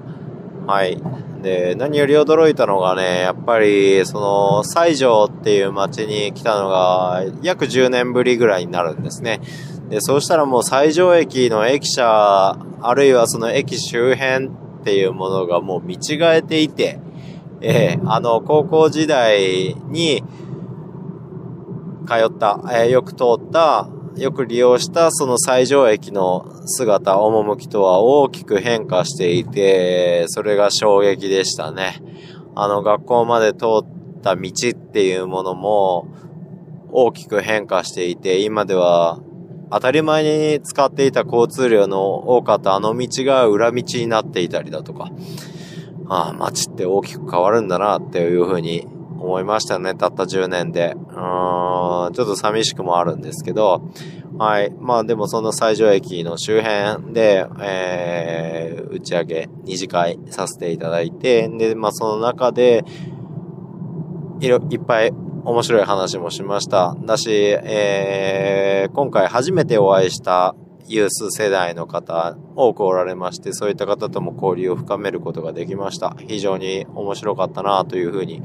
[0.66, 1.02] はい。
[1.40, 9.40] で、何より驚いたのがね、やっぱり、その、西条っていう街に来たのが、約10年ぶりぐらいになるんですね。
[9.88, 14.50] で、そうしたらもう西条駅の駅舎、あるいはその駅周辺っ
[14.84, 17.00] ていうものがもう見違えていて、
[17.60, 20.22] えー、あの、高校時代に
[22.06, 32.02] 通った、えー、よく通った、よく利用したその最上駅の姿、趣とは大きく変化していて、それが衝撃でしたね。
[32.54, 36.08] あの学校まで通った道っていうものも
[36.90, 39.20] 大きく変化していて、今では
[39.70, 45.10] 当たり前に使っていた交通量の多かったあの道が裏道になっていたりだとか、
[46.08, 48.86] ああ、街って大きく変わるんだなっていうふうに
[49.20, 49.94] 思いましたね。
[49.94, 50.94] たった10年で。
[50.96, 53.82] うーん、ちょっと寂しくもあるんですけど、
[54.38, 54.70] はい。
[54.70, 62.84] まあでもその西条駅の周辺で、えー、打ち上げ、二次会させていただいて、で、まあその中で、
[64.40, 65.12] いろ、いっぱい
[65.44, 66.96] 面白い話もしました。
[67.04, 70.54] だし、えー、今回初めてお会いした
[70.86, 76.16] ユース世代の方多くおられまして、そういった方とも交流を深めることができました。
[76.26, 78.42] 非常に面白かったなというふうに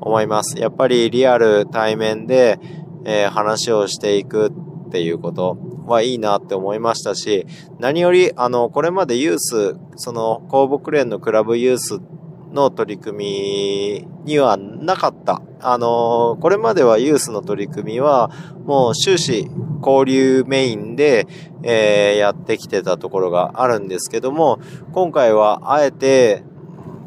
[0.00, 0.58] 思います。
[0.58, 2.58] やっぱりリアル対面で、
[3.04, 4.52] えー、話をしていく
[4.88, 7.46] っていうことはいいなって思いましたし、
[7.78, 12.19] 何より、あの、これまでユース、その、公木連のクラブユースって
[12.52, 15.42] の取り組みにはなかった。
[15.60, 18.30] あの、これまではユースの取り組みは、
[18.64, 19.48] もう終始
[19.82, 21.26] 交流メインで、
[21.62, 24.58] えー、やってきてたところがあるんですけども、
[24.92, 26.44] 今回はあえて、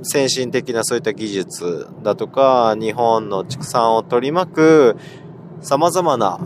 [0.04, 4.98] 先進的なそういった技術だとか、日本の畜産を取り巻く
[5.62, 6.40] 様々な、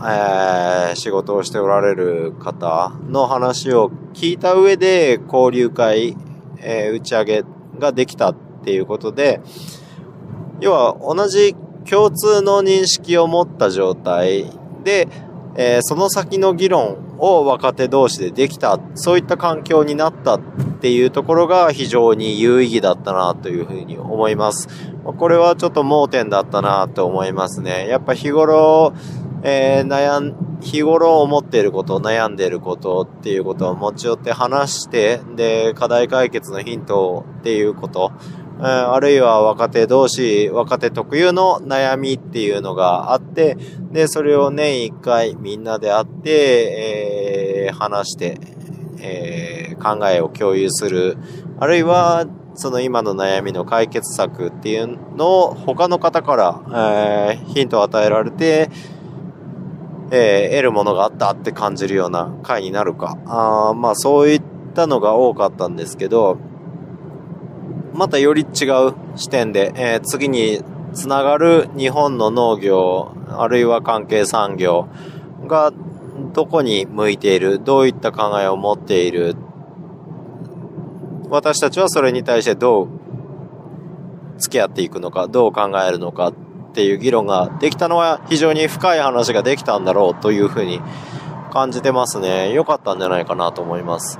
[0.90, 6.16] えー、仕事をしておられる方の話を聞いた上で交流会、
[6.60, 7.44] えー、打ち上げ
[7.80, 8.34] ができた
[8.68, 9.40] っていうことで、
[10.60, 11.56] 要は同じ
[11.88, 14.44] 共通の認識を持った状態
[14.84, 15.08] で、
[15.56, 20.40] えー、その先の議論を若手同士でできた、そういった環境になったっ
[20.82, 24.68] ていうところが非常に有意義だったなというふうに思います。
[25.02, 27.88] これはちょっと盲点だったなと思いますね。
[27.88, 28.92] やっぱ日頃、
[29.42, 38.12] えー、悩ん、日頃思っていること、悩んでいることっていうことを持ち寄って話して、で、課題解決のヒントっていうこと、
[38.60, 43.56] え、あるいは若手同士、若手特有の悩みっていうのがあって、
[43.92, 48.38] で、それを年一回みんなで会って、えー、話して、
[49.00, 51.16] えー、考えを共有する。
[51.60, 58.70] あるいは、その今の悩みの解決策っていうのを他の方から、えー、ヒントを与えられて、
[60.10, 63.16] えー、得るものがあったって感じるような回になるか。
[63.26, 64.42] あまあそういっ
[64.74, 66.38] たのが多かったんですけど、
[67.94, 74.88] またより違う視点で、えー、次につながる日本の農業、あるいは関係産業
[75.46, 75.72] が
[76.32, 79.36] どこに向いている、どういった考えを持っている、
[81.30, 82.88] 私たちはそれに対してどう
[84.38, 86.34] 付き合っていくのか、どう考えるのかっ
[86.72, 90.80] ていう議論ができたのは非常に深い話ができたんだろうというふうに
[91.52, 92.52] 感じてますね。
[92.52, 94.18] 良かったんじゃないかなと思います。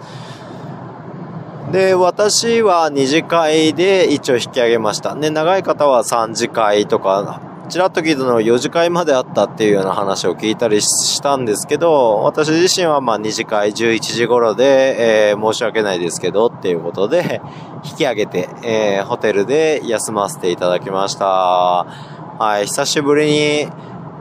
[1.72, 5.14] で、私は2次会で一応引き上げました。
[5.14, 17.42] で、長い方は3次会とか、ちらっと聞いたのは4次会まであったっていうような話を聞いたりしたんですけど、私自身はまあ2次会11時頃で、えー、申し訳ないですけどっていうことで、
[17.84, 21.26] 引き上げて、えー、ホテルで休ませていただきました。
[21.26, 23.68] はい、久しぶりに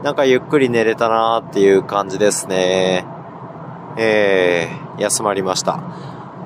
[0.02, 3.06] なんかゆっくり寝れたなっていう感じですね。
[3.96, 5.80] えー、休まりました。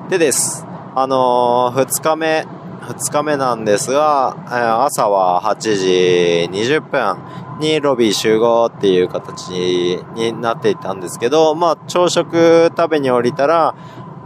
[0.09, 0.72] でです。
[0.95, 2.45] あのー、2日目、
[2.81, 7.17] 2日目なんですが、朝は8時20分
[7.59, 13.75] にロビー集合っていう形になっていたんですけど、まあ、朝食食べに降りたら、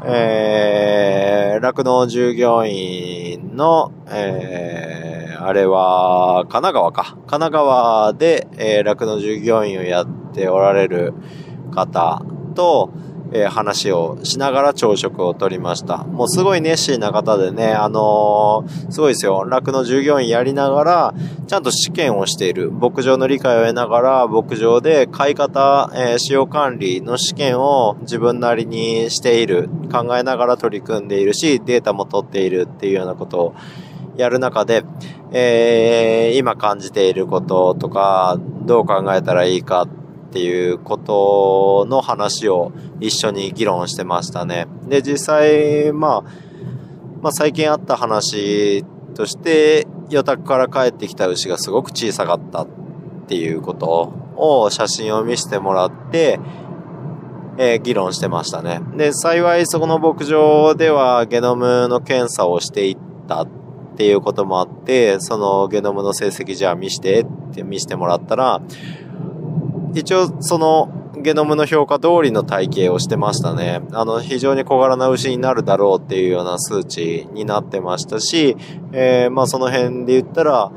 [0.03, 7.03] えー、酪農従業員の、えー、あれは、神奈川か。
[7.03, 11.13] 神奈川で、えー、酪農従業員をやっておられる
[11.71, 12.21] 方
[12.55, 12.91] と、
[13.33, 15.97] えー、話をしながら朝食をとりました。
[16.03, 19.43] もうすごい熱心な方でね、あのー、すごいですよ。
[19.45, 21.13] 楽の従業員やりながら、
[21.47, 22.71] ちゃんと試験をしている。
[22.71, 29.69] 牧場の理解を得ながら、牧場で飼い方、えー、使用管理の試験を自分なりにしている。
[29.91, 33.55] 考えながら取り組んでいるし、データも取っているっていうようなことを
[34.17, 34.83] やる中で、
[35.31, 39.87] えー、今感じていることとか、どう考えたらいいか
[40.27, 44.67] っていうことの話を一緒に議論してましたね。
[44.87, 46.21] で、実際、まあ、
[47.21, 48.83] まあ最近あった話
[49.15, 52.67] として、予託から帰ってきた牛がすごく小さかったっ
[53.27, 56.39] ていうことを写真を見せてもらって、
[57.57, 58.81] えー、議論してましたね。
[58.95, 63.47] で、幸いそこの牧場ではゲノムの検査をしていったっ
[63.97, 68.61] ていうこともあって、そのゲノムの成績じゃあ見してって見せてもらったら、
[69.93, 70.89] 一応その
[71.21, 73.81] ゲノムの評価通りの体型をしてましたね。
[73.91, 78.55] あの、非常に小柄な牛になるだろうっていうような数値になってましたし、
[78.91, 80.71] えー、まあその辺で言ったら、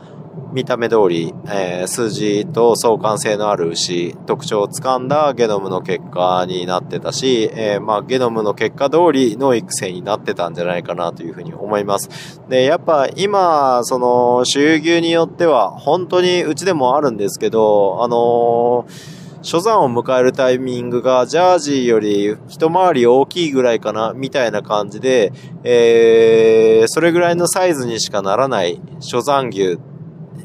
[0.53, 12.41] 見た目通り、えー、数字と相関性のある牛、特徴をつかんだゲノムの結果になってたし、えー、まあ、ゲノムの結果通りの育成になってたんじゃないかなというふうに思います。
[12.49, 25.33] で、やっぱ今、その、収牛によっては、本当にうちでもあるんですけど、あのー初山を迎えるタイミングがジャージーより一回り大きいぐらいかな、みたいな感じで、
[25.65, 29.79] えー、それぐらいのサイズにしかならない初山牛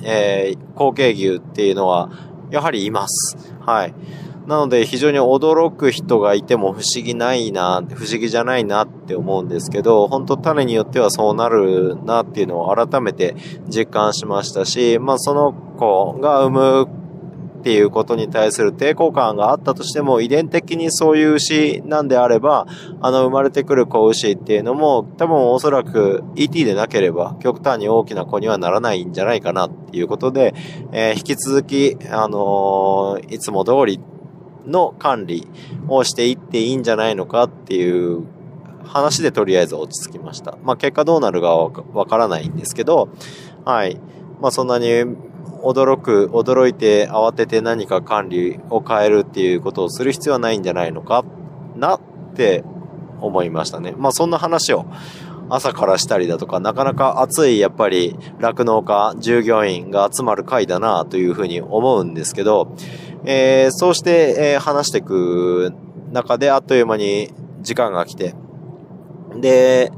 [0.03, 2.09] えー、後継牛っていうのは、
[2.51, 3.37] やはりいます。
[3.61, 3.93] はい。
[4.47, 13.35] なので非常に驚く人がいても不思議ないな、不思議じゃないなって思うんですけど、本当種によってはそうなるなっていうのを改めて
[13.67, 17.04] 実感しましたし、まあその子が産む
[17.65, 22.67] っていうことに対する抵抗感があったとしても、遺伝的にそういう牛なんであれば、
[23.01, 30.53] あの、生まれてくる子牛っていうのも、多分おそらく ET でなければ、極端に大きな子にはならないんじゃないかなっていうことで、
[30.91, 33.99] えー、引き続き、あのー、いつも通り
[34.67, 35.47] の管理
[35.87, 38.27] をしていっていいんじゃないのかっていう
[38.83, 40.55] 話でとりあえず落ち着きました。
[40.63, 43.09] まあ結果どうなるかはわからないんですけど、
[43.65, 43.99] はい。
[44.39, 45.03] まあそんなに
[45.65, 51.25] 驚く、驚いて慌てて何か管理を変えるっていうことをする必要はないんじゃないのか？
[51.75, 51.99] なっ
[52.35, 52.63] て
[53.19, 53.93] 思いましたね。
[53.97, 54.85] まあそんな話を
[55.49, 62.75] 朝からしたりだとか、なかなか熱いやっぱり酪農家、従業員が集まる会だなというふうに思うんですけど、
[63.25, 65.73] えー、そうして、えー、話していく
[66.11, 68.35] 中であっという間に時間が来て、
[69.39, 69.91] で、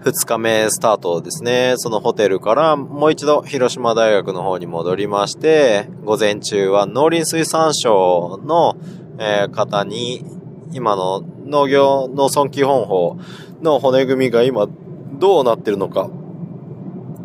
[0.00, 1.74] 二日目スタートですね。
[1.76, 8.76] そのホテルからもう一度広島大学の方に戻りまして、午前中は農林水産省の、
[9.50, 10.24] 方に
[10.72, 13.16] 今の農業農村基本法
[13.60, 14.68] の骨組みが今
[15.18, 16.08] どうなってるのか。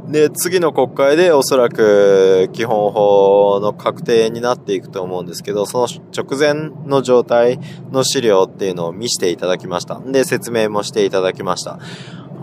[0.08, 7.60] で、次の国会でおそらく基本法の確定になっていくと思うんですけど、その直前の状態
[7.92, 10.00] の資料っていうのを見せていただきました。
[10.00, 11.80] で、説明もしていただきました。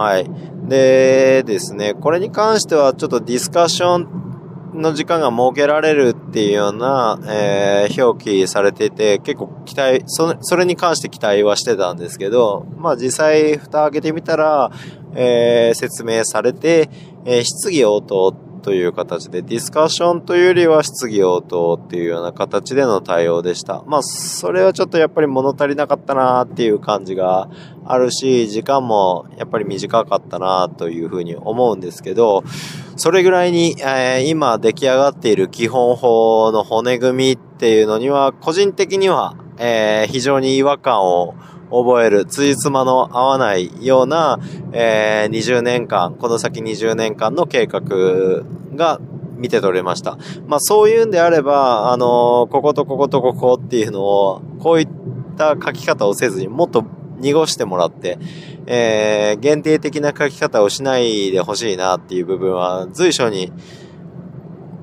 [0.01, 0.30] はい。
[0.66, 14.72] でですね、これに関してはちょっとディスカッションの時間が設けられるっていうような、えー、表記されてて、結構期待そ、それに関して期待はしてたんですけど、まあ実際蓋開けてみたら、
[15.14, 16.88] えー、説明されて、
[17.26, 23.83] えー、質疑応答ってという形で、ディスカッションというよりは質疑応答っていうような形での対応でした。
[23.87, 27.49] まあ、それはちょっとやっぱり物足りなかったなっていう感じが
[27.85, 32.45] あるし、時間もやっぱり短かったなというふうに思うんですけど、
[32.97, 41.35] それぐらいに、えー、今出来上がっている基本法の骨組みっていうのには、個人的には、えー、非常に違和感を
[41.71, 44.41] 覚える、ついつまの合わないような、
[44.73, 47.83] えー、20年間、この先20年間の計画
[48.75, 49.01] が
[49.37, 50.19] 見て取れました。
[50.47, 54.89] まあそういうんであれば、あのー、こことこことここっていうのを、こういっ
[55.37, 56.85] た書き方をせずにもっと
[57.19, 58.19] 濁してもらって、
[58.67, 63.53] えー、限定的な書き方をしないでほしいなっていう部分は随所に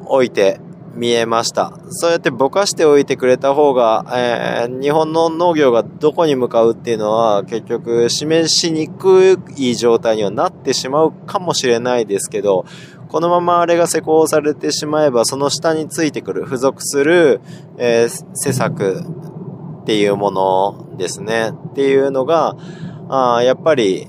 [0.06, 0.60] 置いて
[0.98, 1.72] 見えました。
[1.90, 12.66] そうやってぼかしておいてくれた方が、えー、日本の農業がどこに向かうっていうのは結局示しにくい状態にはなってしまうかもしれないですけど、
[13.10, 17.42] このままあれが施行されてしまえば、その下についてくる、付属する、
[17.78, 19.04] えー、施策
[19.82, 21.52] っていうものですね。
[21.52, 22.58] っていうのが、
[23.10, 24.08] あやっぱり、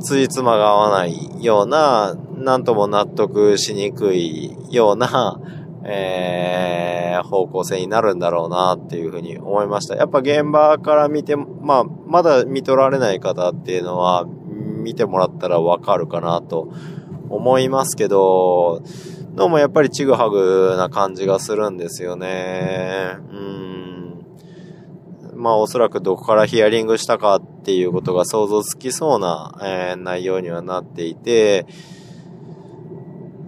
[0.00, 5.40] つじつまが合わないような、なんとも納得しにくいような、
[5.84, 9.96] えー、方向性になるんだろうなっていうふうに思いました。
[9.96, 14.26] やっぱ現場から見て、まあ、まだ見取られない方っていうのは、
[14.80, 16.68] 見てもらったらわかるかなと
[17.28, 18.82] 思いますけど、
[19.34, 23.16] どうもやっぱりちぐはぐな感じがするんですよね。
[23.30, 24.26] うん。
[25.36, 31.66] まあおそらくどこからヒアリングしたかっていうことが想像つきそうな、えー、内容にはなっていて、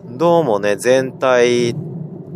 [0.07, 1.74] どうもね、全体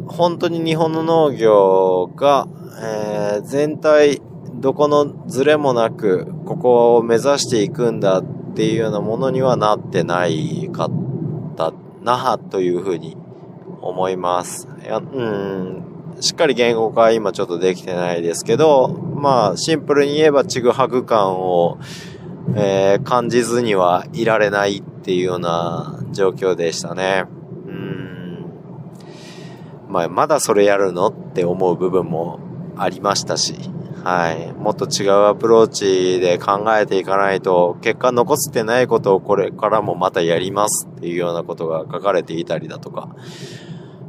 [0.09, 2.47] 本当に日本の農業が、
[2.81, 4.21] えー、全体
[4.55, 10.91] どこのズレもなくここを目指していくんだっていうようなものにはなってないかっ
[11.57, 13.17] たなというふうに
[13.83, 14.69] 思います。
[14.83, 15.83] いや、うん、
[16.21, 21.79] しっかり言語化は今ちょっとできてないですけど、まあシンプルに言えばちぐはぐ感を、
[22.55, 27.25] えー、感じずにはいられないっていうような状況でしたね。
[29.89, 32.41] まあ、まだそれやるのって思う部分も
[32.77, 33.55] ありましたし、
[34.07, 34.53] はい。
[34.53, 43.09] もっと違うアプローチで考えていかないと、結果残ってないことをこれからもまたやりますっていうようなことが書かれていたりだとか、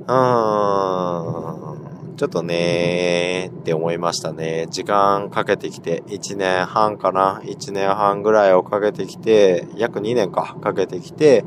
[0.07, 4.67] うーん、ちょっとねーって思いましたね。
[4.69, 11.43] 時間かけてきて、1年半かな ?1 年半ぐらいをかけてきて、約2年か、かけてきて、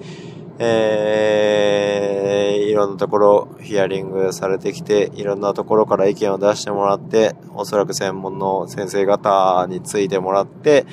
[0.62, 10.84] えー、いろんなところヒアリングされてきて、いろんなところから意見を出してもらって、おそらく専門の先生方についてもらって、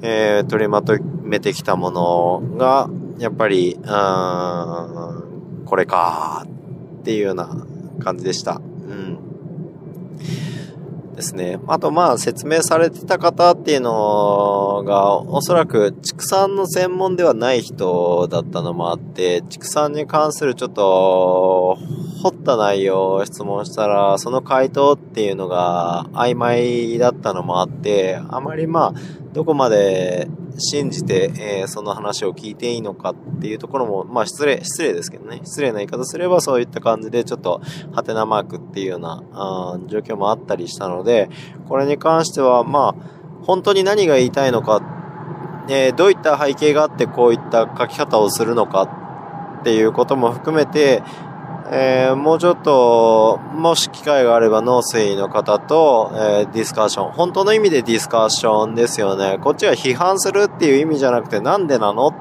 [0.00, 2.88] えー、取りまとめてきたものが、
[3.18, 3.82] やっぱり、うん、
[5.66, 6.46] これか
[7.00, 7.66] っていうような
[8.02, 8.54] 感じでした。
[8.54, 9.18] うん
[11.14, 11.58] ですね。
[11.66, 21.78] あとまあ説明されてた方っていうのがおそらく畜産の専門ではない人だったのもあって畜産に関するちょっと
[22.22, 30.28] 掘った内容を質問したらその回答っていうのが曖昧だったのもあってあまりまあどこまで
[30.58, 35.40] 信じて、えー、その話を聞いていいのかっていうところも、まあ失礼、失礼ですけどね。
[35.44, 37.60] 失礼な言い方すればそういった感じでちょっと、
[37.92, 41.28] ハテナマークっていうような、あ状況もあったりしたので、
[41.68, 44.80] これに関しては、まあ、本当に何が言いたいのか
[45.68, 51.02] えーどういった背景があってこういった書き方をするのかっていうことも含めて、
[51.76, 57.12] えーもうちょっと、もし機会があれば農水の方と、えーディスカッション。
[57.12, 59.38] 本当の意味でディスカッションですよね。
[59.42, 62.14] こっちは批判するっていう意味じゃなくてなんでなのっ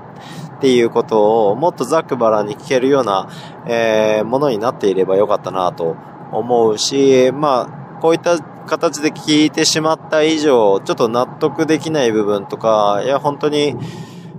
[0.59, 3.29] ていうことをもっとざっくばらんに聞けるような、
[3.67, 5.97] えーものになっていればよかったなと
[6.31, 13.75] 思うし、まあ、こういった形で聞いてしまった以上、ちょっと納得できない部分とか、いや、本当に、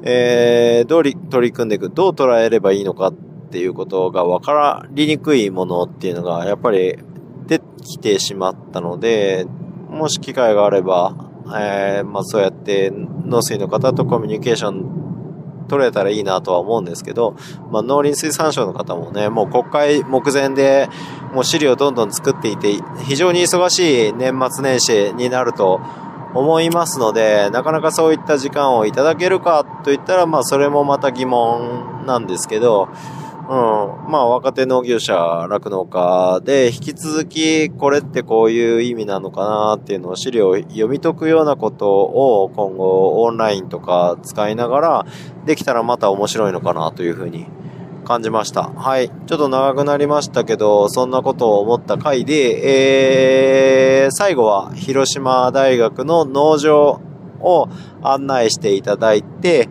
[0.03, 3.13] えー、どうり取り組んでいく、どう捉えればいいのか
[3.55, 6.99] っていうことが分かりにくいものっていうのが、やっぱり
[7.47, 9.47] 出てきてしまったので、
[9.89, 11.15] もし機会があれば、
[11.57, 17.37] えー、まあそうやって農水の方とコミュニケーション取れたらいいなとは思うんですけど、
[17.71, 20.89] まあ農林水産省の方もね、もう国会目前で
[21.33, 22.73] もう資料どんどん作っていて、
[23.07, 25.81] 非常に忙しい年末年始になると
[26.35, 32.89] 思いますので、なかなかそういった時間をいただけるかといったら、まあそれもまた疑問なんですけど、
[33.47, 34.11] うん。
[34.11, 35.15] まあ若手農業者、
[35.49, 45.07] 酪農家で引き続きこれってこういう意味なのかなっていうのを資料を読み解くようなことを今後オンラインとか使いながら
[45.45, 47.47] できたらまた面白いのかなというふうに
[48.05, 48.71] 感じました。
[48.71, 49.09] はい。
[49.09, 57.01] ちょっと長くなりましたけど、そんなことを思った回で、えー、最後は広島大学の農場
[57.41, 57.69] を
[58.03, 59.69] 案内していただいて、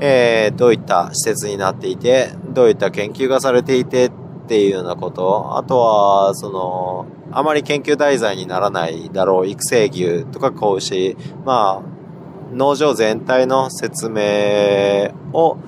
[0.00, 4.12] えー、どういった施設になっていて、どういった研究がされていてっ
[4.48, 15.58] ていうようなこと、あとは、その、あまり研究題材にならないだろう育成牛とか子牛、まあ、農場全体の説明を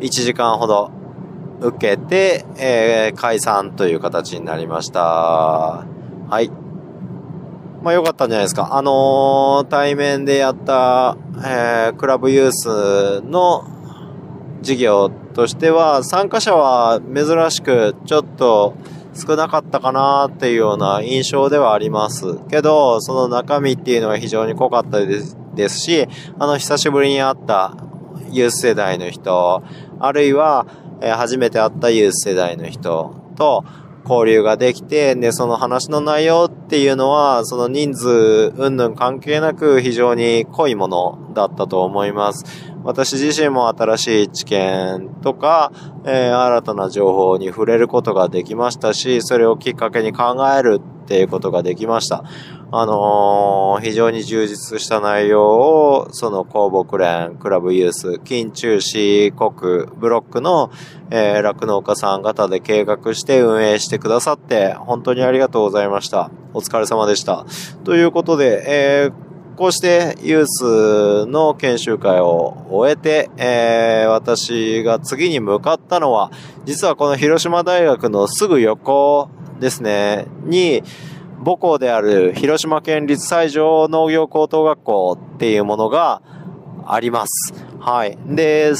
[0.00, 0.90] 1時間ほど
[1.60, 5.00] 受けて、えー解散という形になりました。
[5.00, 6.65] はい。
[7.86, 8.76] まあ良かったんじゃないですか。
[8.76, 13.64] あのー対面でやった、えークラブユースの
[14.60, 18.74] 事業としては、参加者は珍しくちょっと
[19.14, 22.40] 少なかったかなっていうような印象ではあります。
[22.50, 26.08] けど、その中身っていうのは非常に濃かったですですし、
[26.40, 27.76] あの、久しぶりに会った
[28.32, 29.62] ユース世代の人、
[30.00, 30.66] あるいは、
[31.00, 33.64] えー初めて会ったユース世代の人と
[34.08, 42.44] 交流ができて、で、その話の内容っていうのは、その人数、うんぬん関係なく非常に濃いものだったと思います。
[42.86, 45.72] 私自身も新しい知見とか、
[46.04, 52.22] えー新たな情報に触れることができましたし、それをきっかけに考えるっていうことができました。
[52.70, 60.70] あのー非常に充実した内容を、その公木連、クラブユース、近中市国、ブロックの、
[61.10, 66.30] えー、酪農家さん方で計画して運営してくださって、本当にありがとうございました。
[66.54, 67.46] お疲れ様でした。
[67.82, 69.25] ということで、えー
[69.56, 76.30] こうしてユースの研修会を終えて、えー私が次に向かったのは、
[76.64, 80.82] 実はこの広島大学のすぐ横ですね、に、
[81.44, 86.20] 母校である広島県立西条農業高等学校っていうものが
[86.86, 87.54] あります。
[87.80, 88.18] はい。
[88.26, 88.72] で、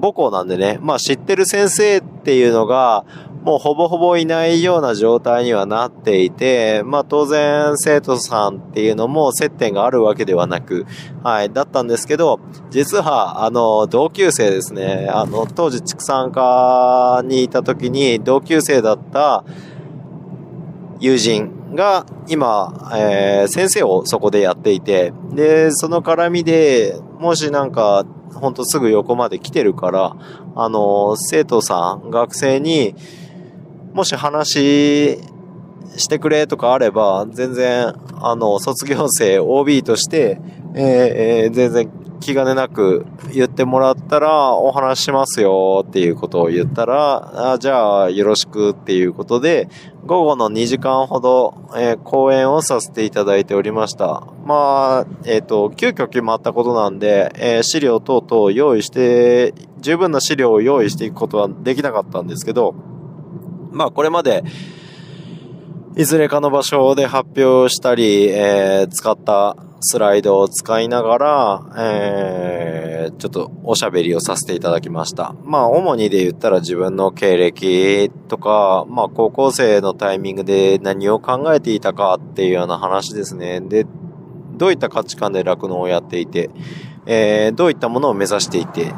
[0.00, 3.04] 母校なんでね、まあ知ってる先生っていうのが、
[3.42, 10.86] もうほぼほぼいないような状態にはなっていて、まあ当然生徒さんっていうのも接点があるわけではなく、
[11.22, 19.44] はい、だったんですけど、実はあの同級生ですね、あの当時畜産科にいた時に同級生だった
[21.00, 30.16] 友人が今、えー先生をそこでやっていて、で、その絡みで、もしなんか、ほんとすぐ横まで来てるから、
[30.54, 32.94] あの、生徒さん、学生に、
[33.92, 35.18] もし話
[35.96, 40.40] してくれとかあれば、全然、あの、卒業生 OB として、
[40.74, 49.68] えーえー全然気兼ねなく言ってもらったら、お話しますよっていうことを言ったら、あじゃあよろしくっていうことで、
[50.04, 54.24] 午後の2時間ほど、えー講演をさせていただいておりました。
[54.44, 62.74] まあ、えっ、と、急遽決まったことなんで、えー資料等々用意して、十分な資料を用意していくことはできなかったんですけど、
[63.70, 64.44] まあこれまで、
[65.96, 72.88] いずれかの場所で発表したり、えー使ったスライドを使いながら、えー
[73.18, 75.34] ちょっとおしゃべりをさせていただきました。
[75.44, 83.60] まあ、主にで言ったら自分の経歴とか、まあ、高校生のタイミングで何を考えていたかっていうような話ですね。
[83.60, 83.86] で、
[84.56, 86.50] どういった価値観で酪農をやっていて、
[87.06, 88.92] えーどういったものを目指していて、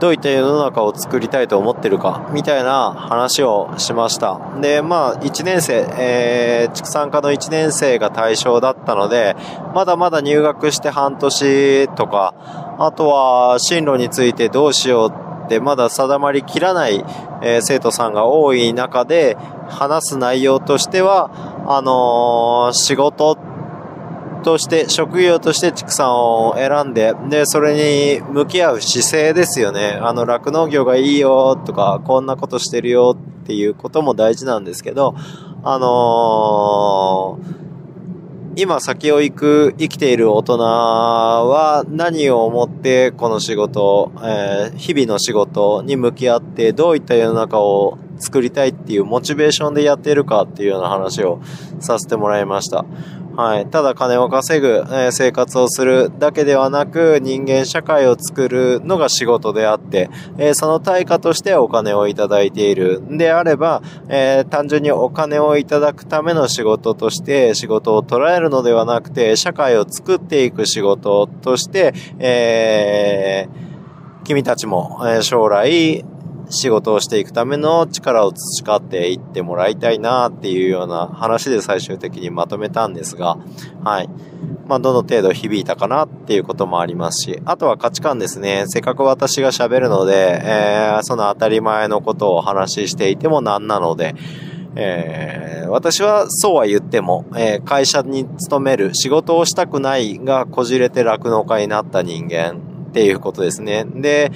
[0.00, 4.40] どういった世の中を作りたいと思ってるか、みたいな話をしました。
[4.62, 9.36] で、まあ、1年生、えー、畜産科の1年生が対象だったので、
[9.74, 12.34] まだまだ入学して半年とか、
[12.78, 17.04] あとは進路についてどうしようってまだ定まりきらない、
[17.42, 19.36] え生徒さんが多い中で
[19.68, 21.30] 話す内容としては、
[21.66, 23.36] あのー仕事
[24.40, 29.98] として、職業として畜産を選んで、で、それに向き合う姿勢ですよね。
[30.00, 35.14] あの、酪農業がいいよとか、こんなことしてるよっていうことも大事なんですけど、
[35.62, 37.60] あのー
[38.56, 51.40] 今先を行く、生きている大人は何を思ってこの仕事、えー日々の仕事に向き合ってどういった世の中を作りたいっていうモチベーションでやってるかっていうような話を
[51.80, 52.84] させてもらいました。
[53.36, 53.66] はい。
[53.66, 73.48] ただ金を稼ぐ、えー生活をするだけではなく人間社会を作るのが仕事であって、えーその対価としてお金をいただいているんであれば、えー単純にお金をいただくための仕事として仕事を捉えるのではなくて、社会を作っていく仕事として、え
[74.24, 76.04] 君たちも、え将来、
[76.50, 83.38] 仕事をしていくための力を培っていってもらいたいなっていうような話で最終的にまとめたんですが、
[83.84, 84.08] はい。
[84.66, 88.64] まあ、どの程度響いたかなっていうこともありますし、あとは価値観ですね。
[88.66, 94.14] せっかく私が喋るので、えーその当たり前のことをお話ししていてもなんなので、
[94.76, 103.84] えー私はそうは言っても、えー会社に勤める仕事をしたくないがこじれて酪農家になった人間っていうことですね。
[103.84, 104.30] で、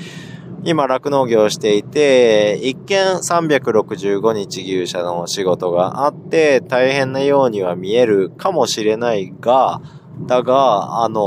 [0.64, 9.80] 今酪農業をしていて、一見365日牛舎の仕事があって大変なようには見えるかもしれないが、
[10.26, 11.20] だが、あの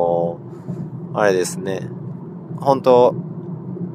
[0.00, 0.04] ー
[1.16, 1.88] あれですね、
[2.58, 3.14] 本当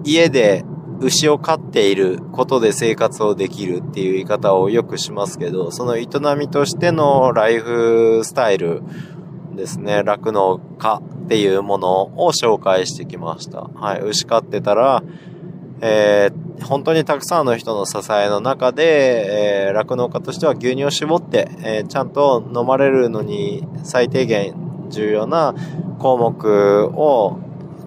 [0.05, 0.63] 家で
[1.01, 8.83] 牛を飼っていることで生活をできるっていう言い方をよくしますけど、その営みとしてのライフスタイル
[9.53, 11.01] ですね、酪農家。
[11.29, 13.59] っていうものを紹介してきました。
[13.61, 15.03] はい、牛飼ってたら、
[15.79, 24.55] えー本当にたくさんの人の支えの中で、えー酪農家としては牛乳を絞って、えーちゃんと飲まれるのに最低限
[24.89, 25.53] 重要な
[25.99, 27.37] 項目を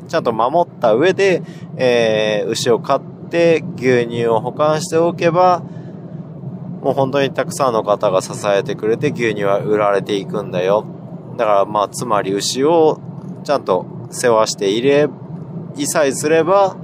[0.07, 1.43] ちゃんと守った上で、
[1.76, 5.64] えー牛を飼って牛乳を保管しておけば、
[6.80, 10.86] もう本当にたくさんの方が支えてくれて牛乳は売られていくんだよ。
[11.36, 13.01] だからまあ、つまり牛を
[13.43, 15.09] ちゃんと世話していれ、
[15.76, 16.76] いさえすれば、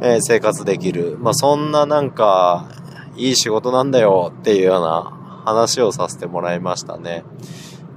[0.00, 1.16] えー生活できる。
[1.18, 2.68] まあ、そんななんか、
[3.16, 7.24] いい仕事なんだよっていうような話をさせてもらいましたね。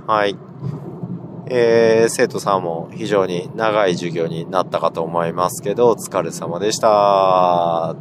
[0.08, 0.38] はい。
[1.52, 7.96] えー、生徒さんも非常に長い授業になったかと思いますけど、お疲れ様でした。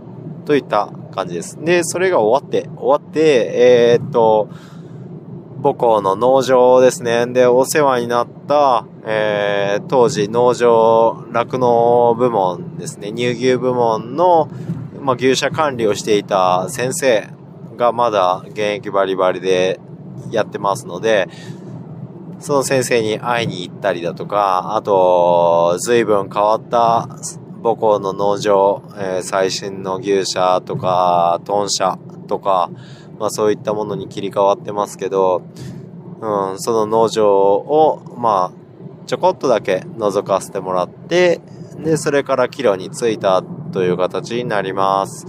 [0.44, 1.58] といった感じです。
[1.62, 4.48] で、それが終わって、終わって、えーっと、
[5.62, 7.26] 母校の農場ですね。
[7.26, 13.10] で、お世話になった、えー、当時農場酪農部門ですね。
[13.10, 14.50] 乳牛部門の、
[15.00, 17.30] まあ、牛舎管理をしていた先生
[17.78, 19.80] がまだ現役バリバリで
[20.30, 21.26] やってますので、
[22.38, 27.08] その先生に会いに行ったりだとか、あと、随分変わった
[27.62, 32.70] 母校の農場、えー最新の牛舎とか、豚舎とか、
[33.18, 35.40] まあそういったものに切り替わってますけど、
[36.20, 38.67] うん、その農場を、まあ、
[39.08, 41.40] ちょこっとだけ覗かせてもらって、
[41.82, 43.42] で、それから帰路に着いた
[43.72, 45.26] という形になります。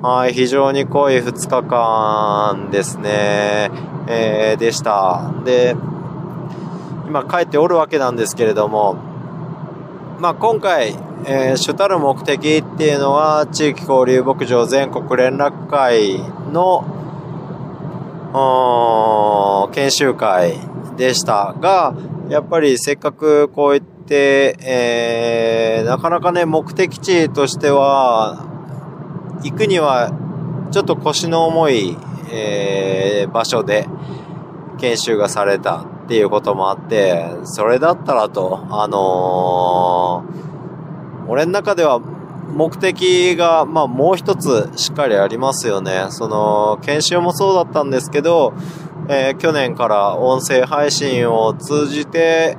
[0.00, 3.72] はい、非常に濃い2日間ですね、
[4.06, 5.32] えーでした。
[5.44, 5.74] で、
[7.08, 8.94] 今帰っておるわけなんですけれども、
[10.20, 10.90] まあ今回、
[11.26, 16.20] えー主たる目的っていうのは、地域交流牧場全国連絡会
[16.52, 16.84] の、
[19.72, 21.94] 研修会でしたが、
[22.28, 28.46] やっぱりせっかくこういって、えーなかなかね、目的地としては、
[29.42, 30.12] 行くには
[30.70, 31.96] ちょっと腰の重い、
[32.32, 33.86] えー場所で
[34.78, 40.50] 研修がされたっていうこともあって、それだったらと、あのー
[41.28, 46.06] 俺の中では目的が、まあもう一つしっかりありますよね。
[46.10, 48.52] その、研修もそうだったんですけど、
[49.12, 52.56] えー去年から音声配信を通じて、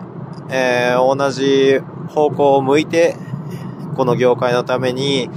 [0.50, 1.80] えー同じ
[2.10, 3.16] 方向を向いて、
[3.96, 5.30] この業界のために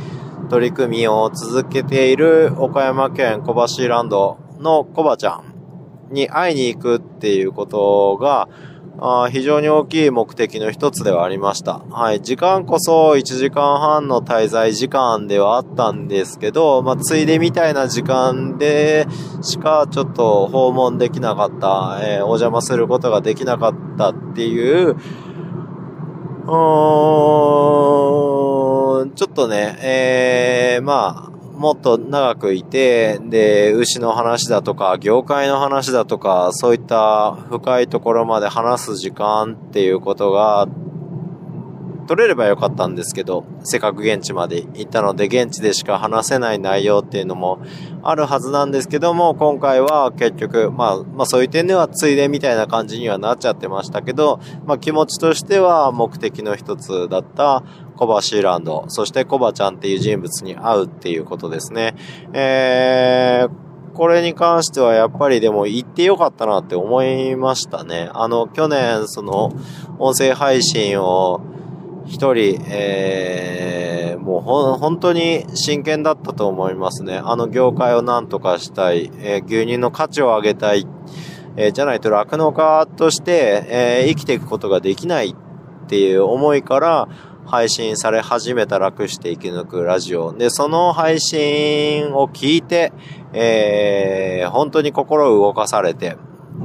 [0.50, 5.36] 取り組みを続けている岡山県小橋ランドのコバちゃ
[6.10, 8.48] んに会いに行くっていうことが、
[8.98, 11.80] あ非常に大きい目的の一つではありました。
[11.90, 12.22] はい。
[12.22, 19.06] 時間こそ1時間半の滞在時間ではあったんですけど、まあ、ついでみたいな時間で
[19.42, 40.66] しかちょっと訪問できなかった、えーお邪魔することができなかったっていう、うーん、ちょっとね、えー、まあ、もっと長くいて、で、牛の話だとか、業界の話だとか、そういった深いところまで話す時間っていうことが
[42.06, 47.60] 取れればよかったんですけど、せっかく現地まで行ったので、現地でしか話せない内容っていうのも
[48.02, 57.62] あるはずなんですけども、今回は結局、まあ、まあそういう点ではついでみたいな感じにはなっちゃってましたけど、まあ気持ちとしては目的の一つだった
[57.96, 61.94] コバシーランド、そしてコバちゃんっていう人物に会うっていうことですね。
[62.32, 68.10] えー、これに関してはやっぱりでも行ってよかったなって思いましたね。
[68.12, 69.52] あの、去年その
[69.98, 71.40] 音声配信を
[72.06, 74.40] 一人、えー、もう
[74.78, 77.20] 本当に真剣だったと思いますね。
[77.22, 80.86] あの業界を何とかしたい、えー、牛乳の価値を上げたい、
[81.56, 85.34] えー、じゃないと酪農家として、えー、生きていくことができないっ
[85.86, 87.08] ていう思いから
[87.54, 90.32] 配信され始めた楽して生き抜くラジオ。
[90.32, 92.92] で、その配信を聞いて、
[93.32, 96.16] えー、本当に心を動かされて、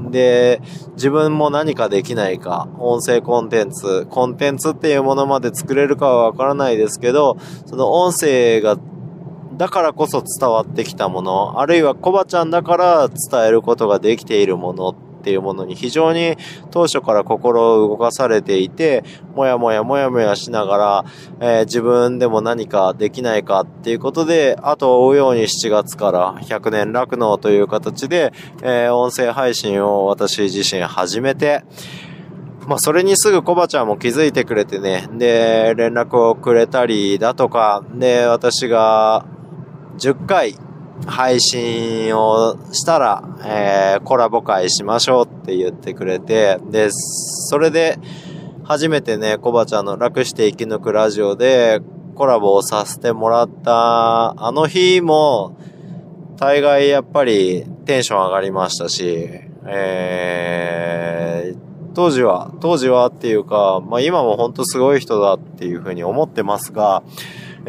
[0.10, 0.64] で、
[0.96, 7.38] 自分も何かできないか、音声コンテンツ、コンテンツっていうものまで作れるかはわからないですけど、
[7.68, 8.76] その音声が、
[9.58, 16.38] だからこそ伝わってきたもの、あるいはコバちゃんだから伝えることができているものっていうものに非常に
[16.72, 19.04] 当初から心を動かされていて、
[19.36, 21.06] もやもやもやもやしながら、
[21.40, 31.64] えー、自分でも何かできないかっていうことで、後を追うように7月から100年楽農という形で、えー、音声配信を私自身始めて、
[32.68, 39.26] まあ、それにすぐコバちゃんも気づいてくれてね、で、連絡をくれたりだとか、で、私が
[39.98, 40.56] 10回
[41.08, 47.98] 配信をしたら、えー、コラボ会しましょうって言ってくれて、で、それで、
[48.70, 51.82] 初めてね、コバちゃんの楽して生き抜くラジオで
[52.14, 55.58] コラボをさせてもらったあの日も、
[56.38, 59.28] 大概やっぱりテンション上がりましたし、
[59.66, 61.58] えー、
[61.96, 67.02] 当時は、当時はっていうか、まあ今も本当すごい人だっていうふうに思ってますが、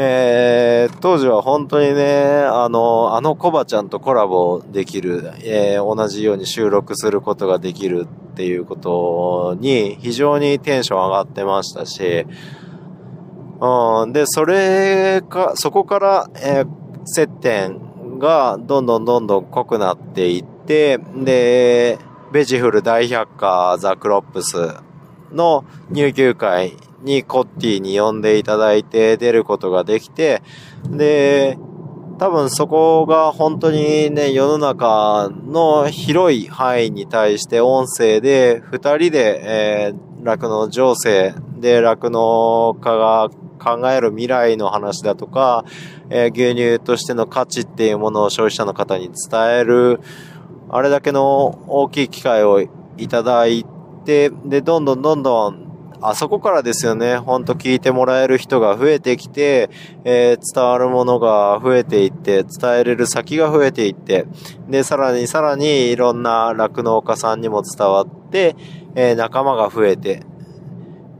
[0.02, 12.24] えー、当時は本当にね、あの、あのコバちゃんとコラボできる、えー、同じように収録することができるっていうことに非常にテンション上がってましたし、
[13.60, 16.66] うん、で、それか、そこから、えー、
[17.04, 21.98] 接点がどんどんどんどん濃くなっていって、で、
[22.32, 24.56] ベジフル大百科ザ・クロップス
[25.30, 26.72] の入球会
[27.02, 30.42] にコッティに呼んでいただいて出ることができて、
[30.90, 31.58] で、
[32.18, 45.64] 多分そこが本当にね、世の中の広い範囲に対して音声で二人で、えー、酪農情勢で酪農家が考える未来の話だとか、
[46.10, 50.00] えー、牛乳としての価値っていうものを消費者の方に伝える、
[50.68, 53.64] あれだけの大きい機会をいただい
[54.04, 55.69] て、で、どんどんどんどん
[56.02, 59.68] あそこからですよね、ほんと聞いてもらえる人が増えてきて、
[60.04, 64.26] えー、伝わるものが増えていって、伝えれる先が増えていって、
[64.68, 68.56] で、さらにさらにいろんな酪農家さんにも伝わって、
[68.94, 70.22] えー、仲間が増えて、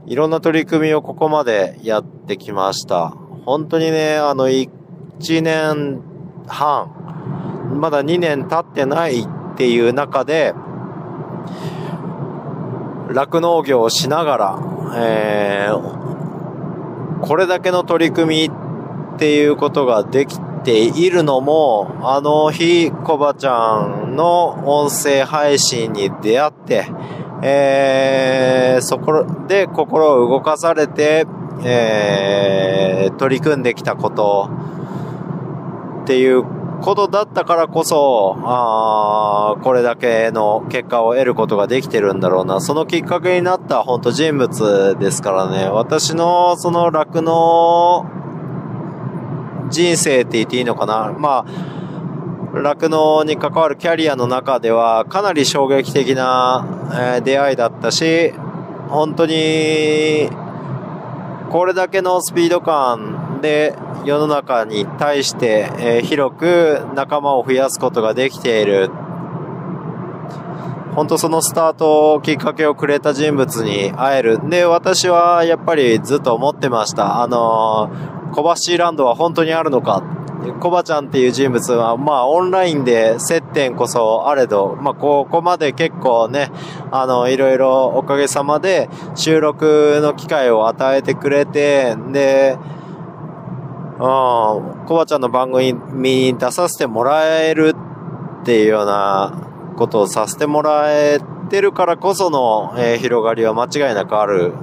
[0.07, 3.13] いろんな取り組みをここまでやってきました。
[3.45, 4.69] 本当にね、あの、1
[5.43, 6.01] 年
[6.47, 10.55] 半、まだ2年経ってないっていう中で、
[13.13, 18.51] 酪農業をしながら、えー、これだけの取り組み
[19.15, 26.87] っていうことができているのも、あの日、コバちゃんの音声配信に出会って、
[27.43, 31.25] えー、そこで心を動かされて、
[31.63, 34.49] えー、取り組んできたこと
[36.03, 42.59] っていうことだったからこそ、あこれだけの結果を得ることができてるんだろうな。
[42.59, 45.69] そのきっかけになった本当人物ですからね。
[45.69, 48.05] 私のその楽の
[49.69, 51.13] 人生って言っていいのかな。
[51.17, 56.65] まあ、酪農に関わるキャリアの中ではかなり衝撃的な、
[57.17, 58.33] え、出会いだったし、
[58.89, 60.29] 本当に
[61.49, 63.75] これだけのスピード感で
[64.05, 68.89] 世の中に対して、え、広く仲間を増やすことができている。
[70.95, 74.49] 本当そのスタートをきっかけをくれた人物に会える。
[74.49, 77.21] で、私はやっぱりずっと思ってました。
[77.21, 80.03] あのー、小橋ランドは本当にあるのか
[80.59, 86.51] コバちゃんっていう人物は、まあ、オンラインで接点こそあれど、まあ、ここまで結構ね、
[86.91, 92.57] あの、いろいろおかげさまで収録の機会を与えてくれて、で、
[94.01, 97.75] コバちゃんの番組に出させてもらえる
[98.41, 104.53] っていうようなことをさせてもらえてるからこその、えー、広がりは間違いなくある。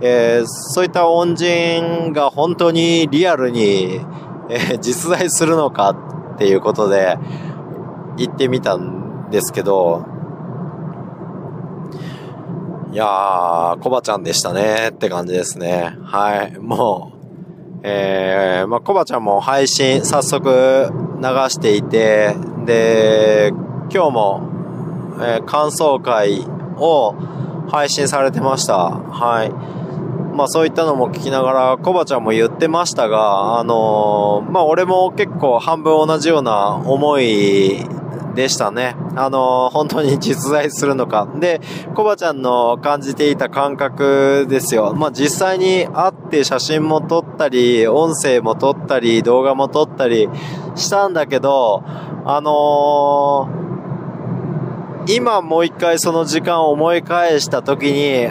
[0.00, 4.00] えー、そういった恩人が本当にリアルに、
[4.48, 5.90] えー、実在するのか
[6.36, 7.18] っていうことで
[8.16, 10.06] 行ってみたんですけど、
[12.90, 15.94] いやー、コバちゃんでしたねって感じですね。
[16.04, 16.58] はい。
[16.58, 17.17] もう、
[17.82, 23.52] えー、まあ、コバちゃんも配信早速流していて、で、
[23.92, 24.40] 今日も、
[25.20, 26.40] えー、感想会
[26.76, 27.14] を
[27.70, 28.90] 配信されてました。
[28.90, 29.52] はい。
[30.36, 37.84] まあそういったのも聞きながら、コバちゃんも言ってましたが、あのー、まあ俺も結構半分同じような思い
[38.34, 38.96] でしたね。
[39.16, 41.28] あの、本当に実在するのか。
[41.38, 41.60] で、
[41.94, 44.94] コバちゃんの感じていた感覚ですよ。
[44.94, 50.28] まあ、実際に会って写真も撮ったり、音声も撮ったり、動画も撮ったり
[50.76, 51.82] したんだけど、
[52.24, 58.28] あのー、今もう一回その時間を思い返した時に、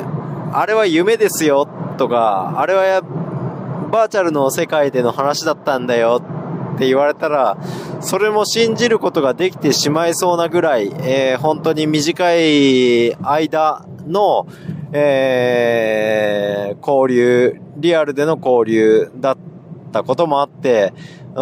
[0.53, 1.67] あれは夢ですよ
[1.97, 3.01] とか、あれは
[3.91, 6.21] バーチャルの世界での話だったんだよ
[6.77, 7.57] って言われたら、
[8.01, 14.47] それも信じることができてしまいそうなぐらい、えー、本当に短い間の、
[14.93, 19.37] えー、交流、リアルでの交流だっ
[19.91, 20.93] たこともあって、
[21.29, 21.33] うん、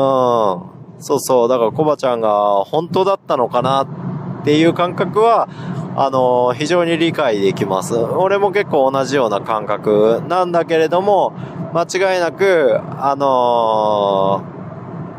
[1.00, 5.50] そうそう、だからコバちゃんが本当だったのかなっていう感覚は、
[5.98, 7.96] あの非常に理解できます。
[7.96, 11.34] 俺も結構同じような感覚なんだけれども、
[11.74, 14.55] 間違いなく、あのー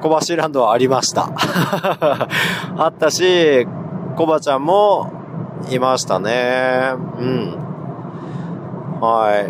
[0.09, 1.31] 小橋ランドはありました。
[2.79, 3.67] あったし、
[4.17, 5.11] コバちゃんも
[5.71, 6.93] いましたね。
[7.19, 7.57] うん。
[9.01, 9.45] は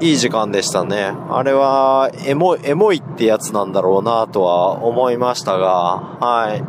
[0.00, 0.04] い。
[0.06, 1.14] いい時間でしたね。
[1.30, 6.62] あれは、エモい、エモいってやつなんだろうなとは思いましたが、はい。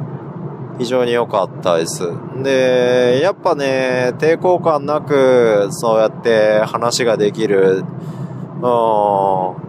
[0.78, 2.10] 非常に良かったです。
[2.44, 7.84] で、やっぱね、抵抗感なく、そうやって話ができる、
[8.62, 8.68] う
[9.62, 9.65] ん、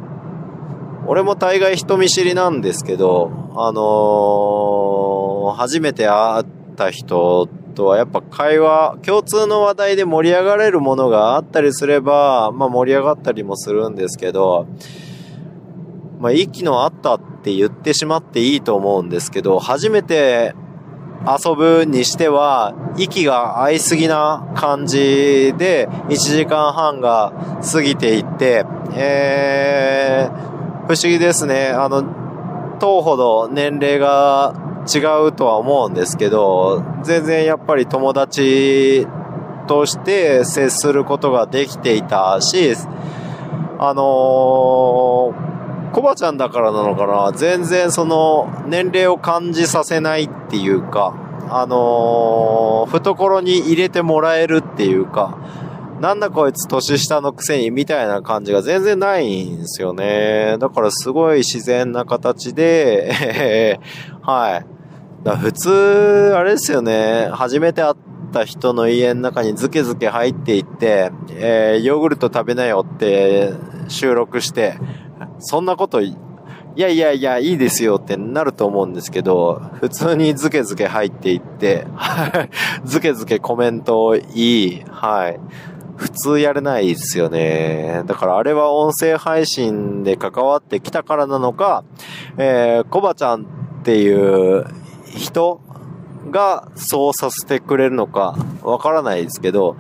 [1.09, 6.47] 俺も大概人見知りなんですけど、あのー、初めて会っ
[6.77, 14.67] た人とはやっぱ会話、共通の話題で盛り上がれるものがあったりすれば、まあ盛り上がったりもするんですけど、
[16.19, 20.55] まあ息の合ったって言ってしまっていいと思うんですけど、初めて
[21.27, 27.33] 遊ぶにしては、息が合いすぎな感じで、1時間半が
[27.73, 30.56] 過ぎていって、えー、
[30.89, 31.71] 不思議ですね。
[31.71, 32.05] あの、
[32.79, 34.55] 党ほど年齢が
[34.87, 39.07] 違うとは思うんですけど、全然やっぱり友達
[39.67, 42.75] として接することができていたし、
[43.79, 51.15] あのー、コバちゃんだからなのかな、全然その年齢を感じさせないっていうか、
[51.51, 55.37] あのー、懐に入れてもらえるっていうか、
[56.01, 60.57] なんだこいつ年下のくせにみたいな感じが全然ないんですよね。
[60.59, 63.81] だからすごい自然な形で
[64.23, 64.67] はい。
[65.25, 67.29] だ普通、あれですよね。
[67.33, 67.95] 初めて会っ
[68.33, 73.53] た人の家の中にズケズケ入っていって、えー、ヨーグルト食べなよって
[73.89, 74.79] 収録して、
[75.39, 76.17] そんなことい
[76.77, 81.87] やいやいや、いいですよってなると思うんですけど、普通にズケズケ入っていって、
[82.85, 85.41] ズケズケコメントを言い、はい。
[85.97, 88.03] 普通やれないですよね。
[88.07, 91.85] だからあれは音声配信で関わってきたからなのか、
[92.37, 93.47] えー、コバちゃんっ
[93.83, 94.67] ていう
[95.07, 95.61] 人
[96.31, 99.77] がそうさせてくれるのかわからないですけど、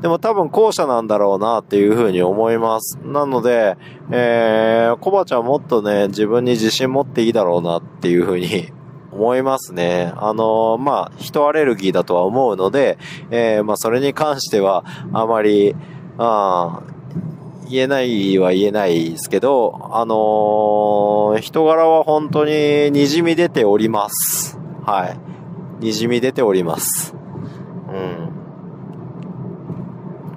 [0.00, 2.98] でも多分後者なんだろうなっていうふうに思います。
[3.04, 3.76] なので、
[4.10, 8.72] えー、コバちゃんもっとね、自分に自信持っていいだろうなっていうふうに
[9.12, 10.12] 思いますね。
[10.16, 12.98] あのー、まあ、人アレルギーだとは思うので、
[13.30, 15.74] えー、まあ、それに関しては、あまり、
[16.18, 16.82] あ
[17.70, 24.58] 言えないは言えないですけど、あのー、人柄は本当に滲み出ております。
[24.84, 25.16] は
[25.80, 25.84] い。
[25.84, 27.14] 滲み出ております。
[27.88, 28.30] うん。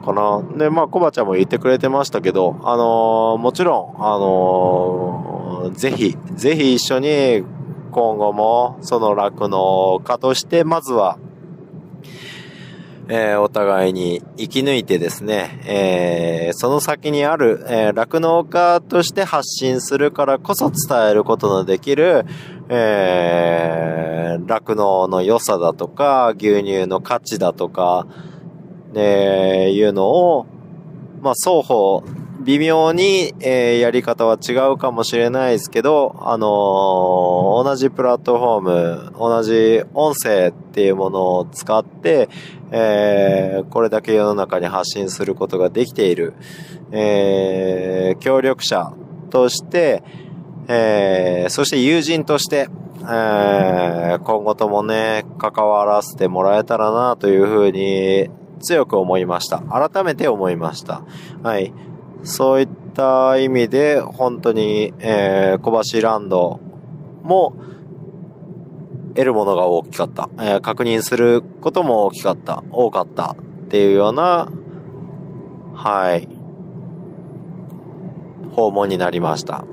[0.06, 0.44] かな。
[0.58, 7.44] で、まあ、コバちゃんも言ってくれてましたけど、あのー、もちろん、あのー、ぜひ、ぜひ一緒に
[7.94, 11.20] 今後もその酪農家としてまずは、
[13.08, 22.26] えーお互いに生き抜いてですね、えーその先にある、えー酪農家として発信するからこそ伝えることのできる、
[22.70, 28.08] えー酪農の良さだとか、牛乳の価値だとか、
[28.94, 30.48] ね、いうのを、
[31.22, 32.04] まあ、双方、
[32.44, 42.30] 微妙に、えーやり方は違うかもしれないですけど、あのー同じプラットフォーム、同じ音声っていうものを使って、
[42.72, 46.34] えーこれだけ世の中に発信することができている、
[46.92, 48.94] えー協力者
[49.30, 50.04] として、
[50.68, 52.68] えーそして友人として、
[53.02, 58.30] えー今後ともね、関わらせてもらえたらなというふうに
[58.60, 59.60] 強く思いました。
[59.60, 61.04] 改めて思いました。
[61.42, 61.74] はい。
[62.24, 66.60] そういった意味で、本当に、えー小橋ランド
[67.24, 67.54] も、
[69.16, 70.30] 得るものが大きかった。
[70.40, 72.64] えー確認することも大きかった。
[72.72, 73.32] 多かった。
[73.32, 73.36] っ
[73.70, 74.50] ていうような、
[75.74, 76.28] はい。
[78.56, 79.66] 訪問になりました。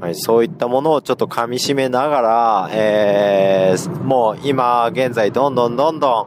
[0.00, 6.26] はい、そういったものをちょっと噛み締めながら、えー、もう今現在どんどんどんど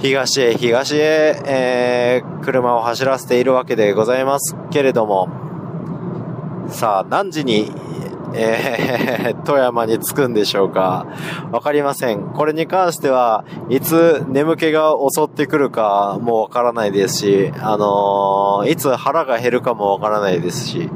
[0.00, 5.28] 東へ東へ、えー、車を走らせているわけでございますけれども、
[6.68, 7.70] さあ何時に、
[8.32, 11.06] えー、 富山に着くんでしょうか
[11.52, 12.22] わかりません。
[12.32, 20.88] これに関しては、いつ眠気が襲ってくるかもわからないですし、あのーいつ腹が減るかもわからないですし、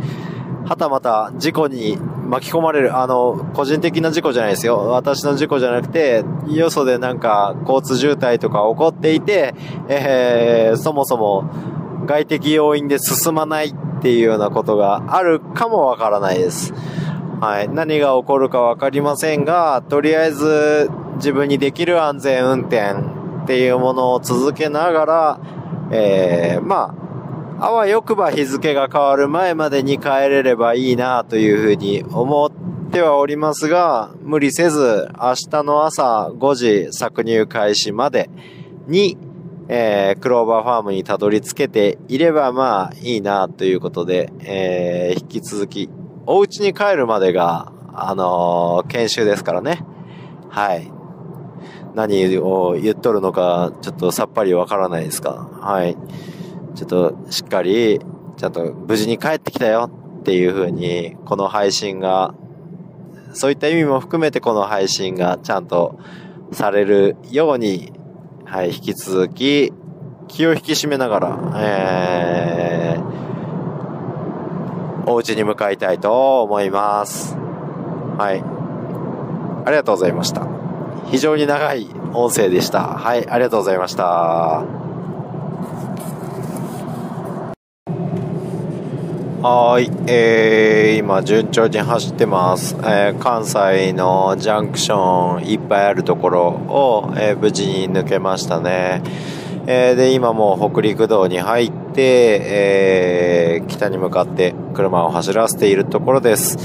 [0.65, 4.89] はたまた事故に巻き込まれる、あの、個人的な事故じゃないですよ。
[4.89, 9.55] 私の事故じゃなくて、よそでなんか交通渋滞とか起こっていて、
[9.89, 11.45] えー、そもそも
[12.07, 16.73] 外的要因で進まないっていうようなことがあるかもわからないです。
[17.41, 17.69] はい。
[17.69, 22.93] 何が起こるかわかりませんが、とりあえず自分にできる安全運転
[23.45, 25.41] っていうものを続けながら、
[25.91, 27.04] えー、まあ、
[27.61, 38.29] あわよくば日付が変わる前までに帰れればいいなというふうに思ってはおりますが、無理せず明日の朝5時搾乳開始まで
[38.89, 39.17] に、
[39.69, 45.89] えー、クローバーファームにたどり着けていればまあいいなということで、えー、引き続き、
[46.27, 49.85] お家に帰るまでが、あのー研修ですからね。
[50.51, 50.91] はい。
[51.95, 55.49] 何を言っとるのか、ちょっとさっぱりわからないですか。
[55.61, 55.97] はい。
[56.75, 58.01] ちょっとしっかり、
[58.37, 62.35] ちゃんと無事に帰ってきたよっていう風に、この配信が、
[63.33, 65.99] そういった意味も含めてこの配信がちゃんと
[66.53, 67.93] されるように、
[68.45, 69.73] はい、引き続き、
[70.29, 77.37] 気を引き締めながら、えー、お家に向かいたいと思います。
[78.19, 78.43] はい。
[79.67, 80.47] ありがとうございました。
[81.11, 82.83] 非常に長い音声でした。
[82.83, 84.84] はい、ありがとうございました。
[89.47, 92.77] はい、えー、今順調に走ってます。
[92.77, 99.03] えー関西のジャンクションいっぱいあるところを、えー無事に抜けましたね。
[99.67, 106.57] えーで、今もう北陸道に入って、えー北に向かって車を走らせているところです。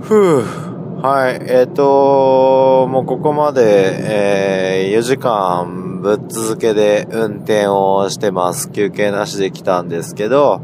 [0.00, 1.02] ふぅ。
[1.02, 1.42] はい。
[1.42, 8.70] えっ、と、もうここまで、えー4時間ぶっ続けで運転をしてます。
[8.70, 10.60] 休憩なしで来たんですけど、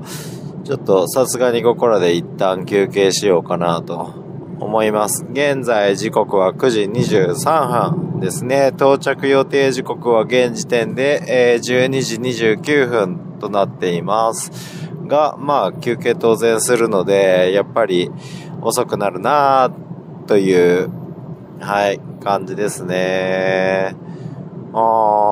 [0.63, 4.15] ちょっとさすがにここらで一旦休憩しようかなと
[4.61, 5.27] 思います。
[5.33, 8.69] 現在時刻は9時23分ですね。
[8.69, 14.53] 到着予定時刻は現時点で、え12時29分となっています。
[15.09, 18.13] が、まあ休憩当然するので、やっぱり
[18.61, 19.73] 遅くなるな
[20.29, 20.89] という、
[21.59, 23.97] はい、感じですね。
[24.75, 25.32] あー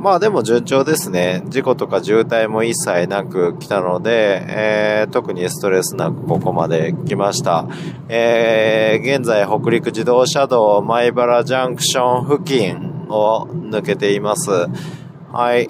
[0.00, 1.42] まあでも順調ですね。
[1.46, 7.66] 事故とか渋滞も一切なく来たので、えー特にストレスなくここまで来ました。
[8.08, 14.50] えー現在北陸自動車道米原ジャンクション付近を抜けています。
[15.32, 15.68] はい。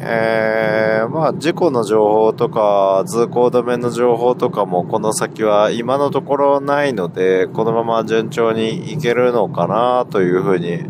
[0.00, 10.84] えー、まあ事故の情報とか通行止めの情報とかもこの先は今のところないのでこのまま順調にいけるのかなというふうに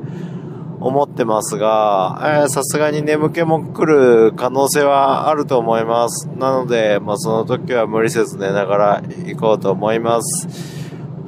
[0.86, 6.28] 思ってますが、さすがに眠気も来る可能性はあると思います。
[6.36, 10.48] なので、まあその時は無理せず寝ながら行こうと思います。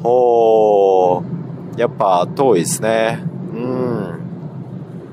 [0.03, 3.23] ほー、やっぱ遠いですね。
[3.55, 4.15] うん。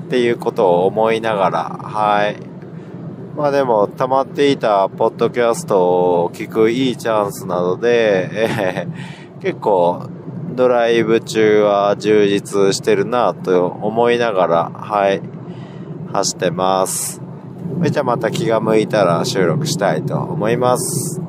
[0.06, 2.36] っていうことを思いながら、はい。
[3.36, 10.08] まあでも、溜まっていたポッドキャストを聞くいいチャンスなので、えー結構
[10.54, 15.20] ドライブ中は充実してるなと思いながら、はい、
[16.12, 17.20] 走ってます。
[17.90, 21.23] じゃあまた気が向いたら収録したいと思います。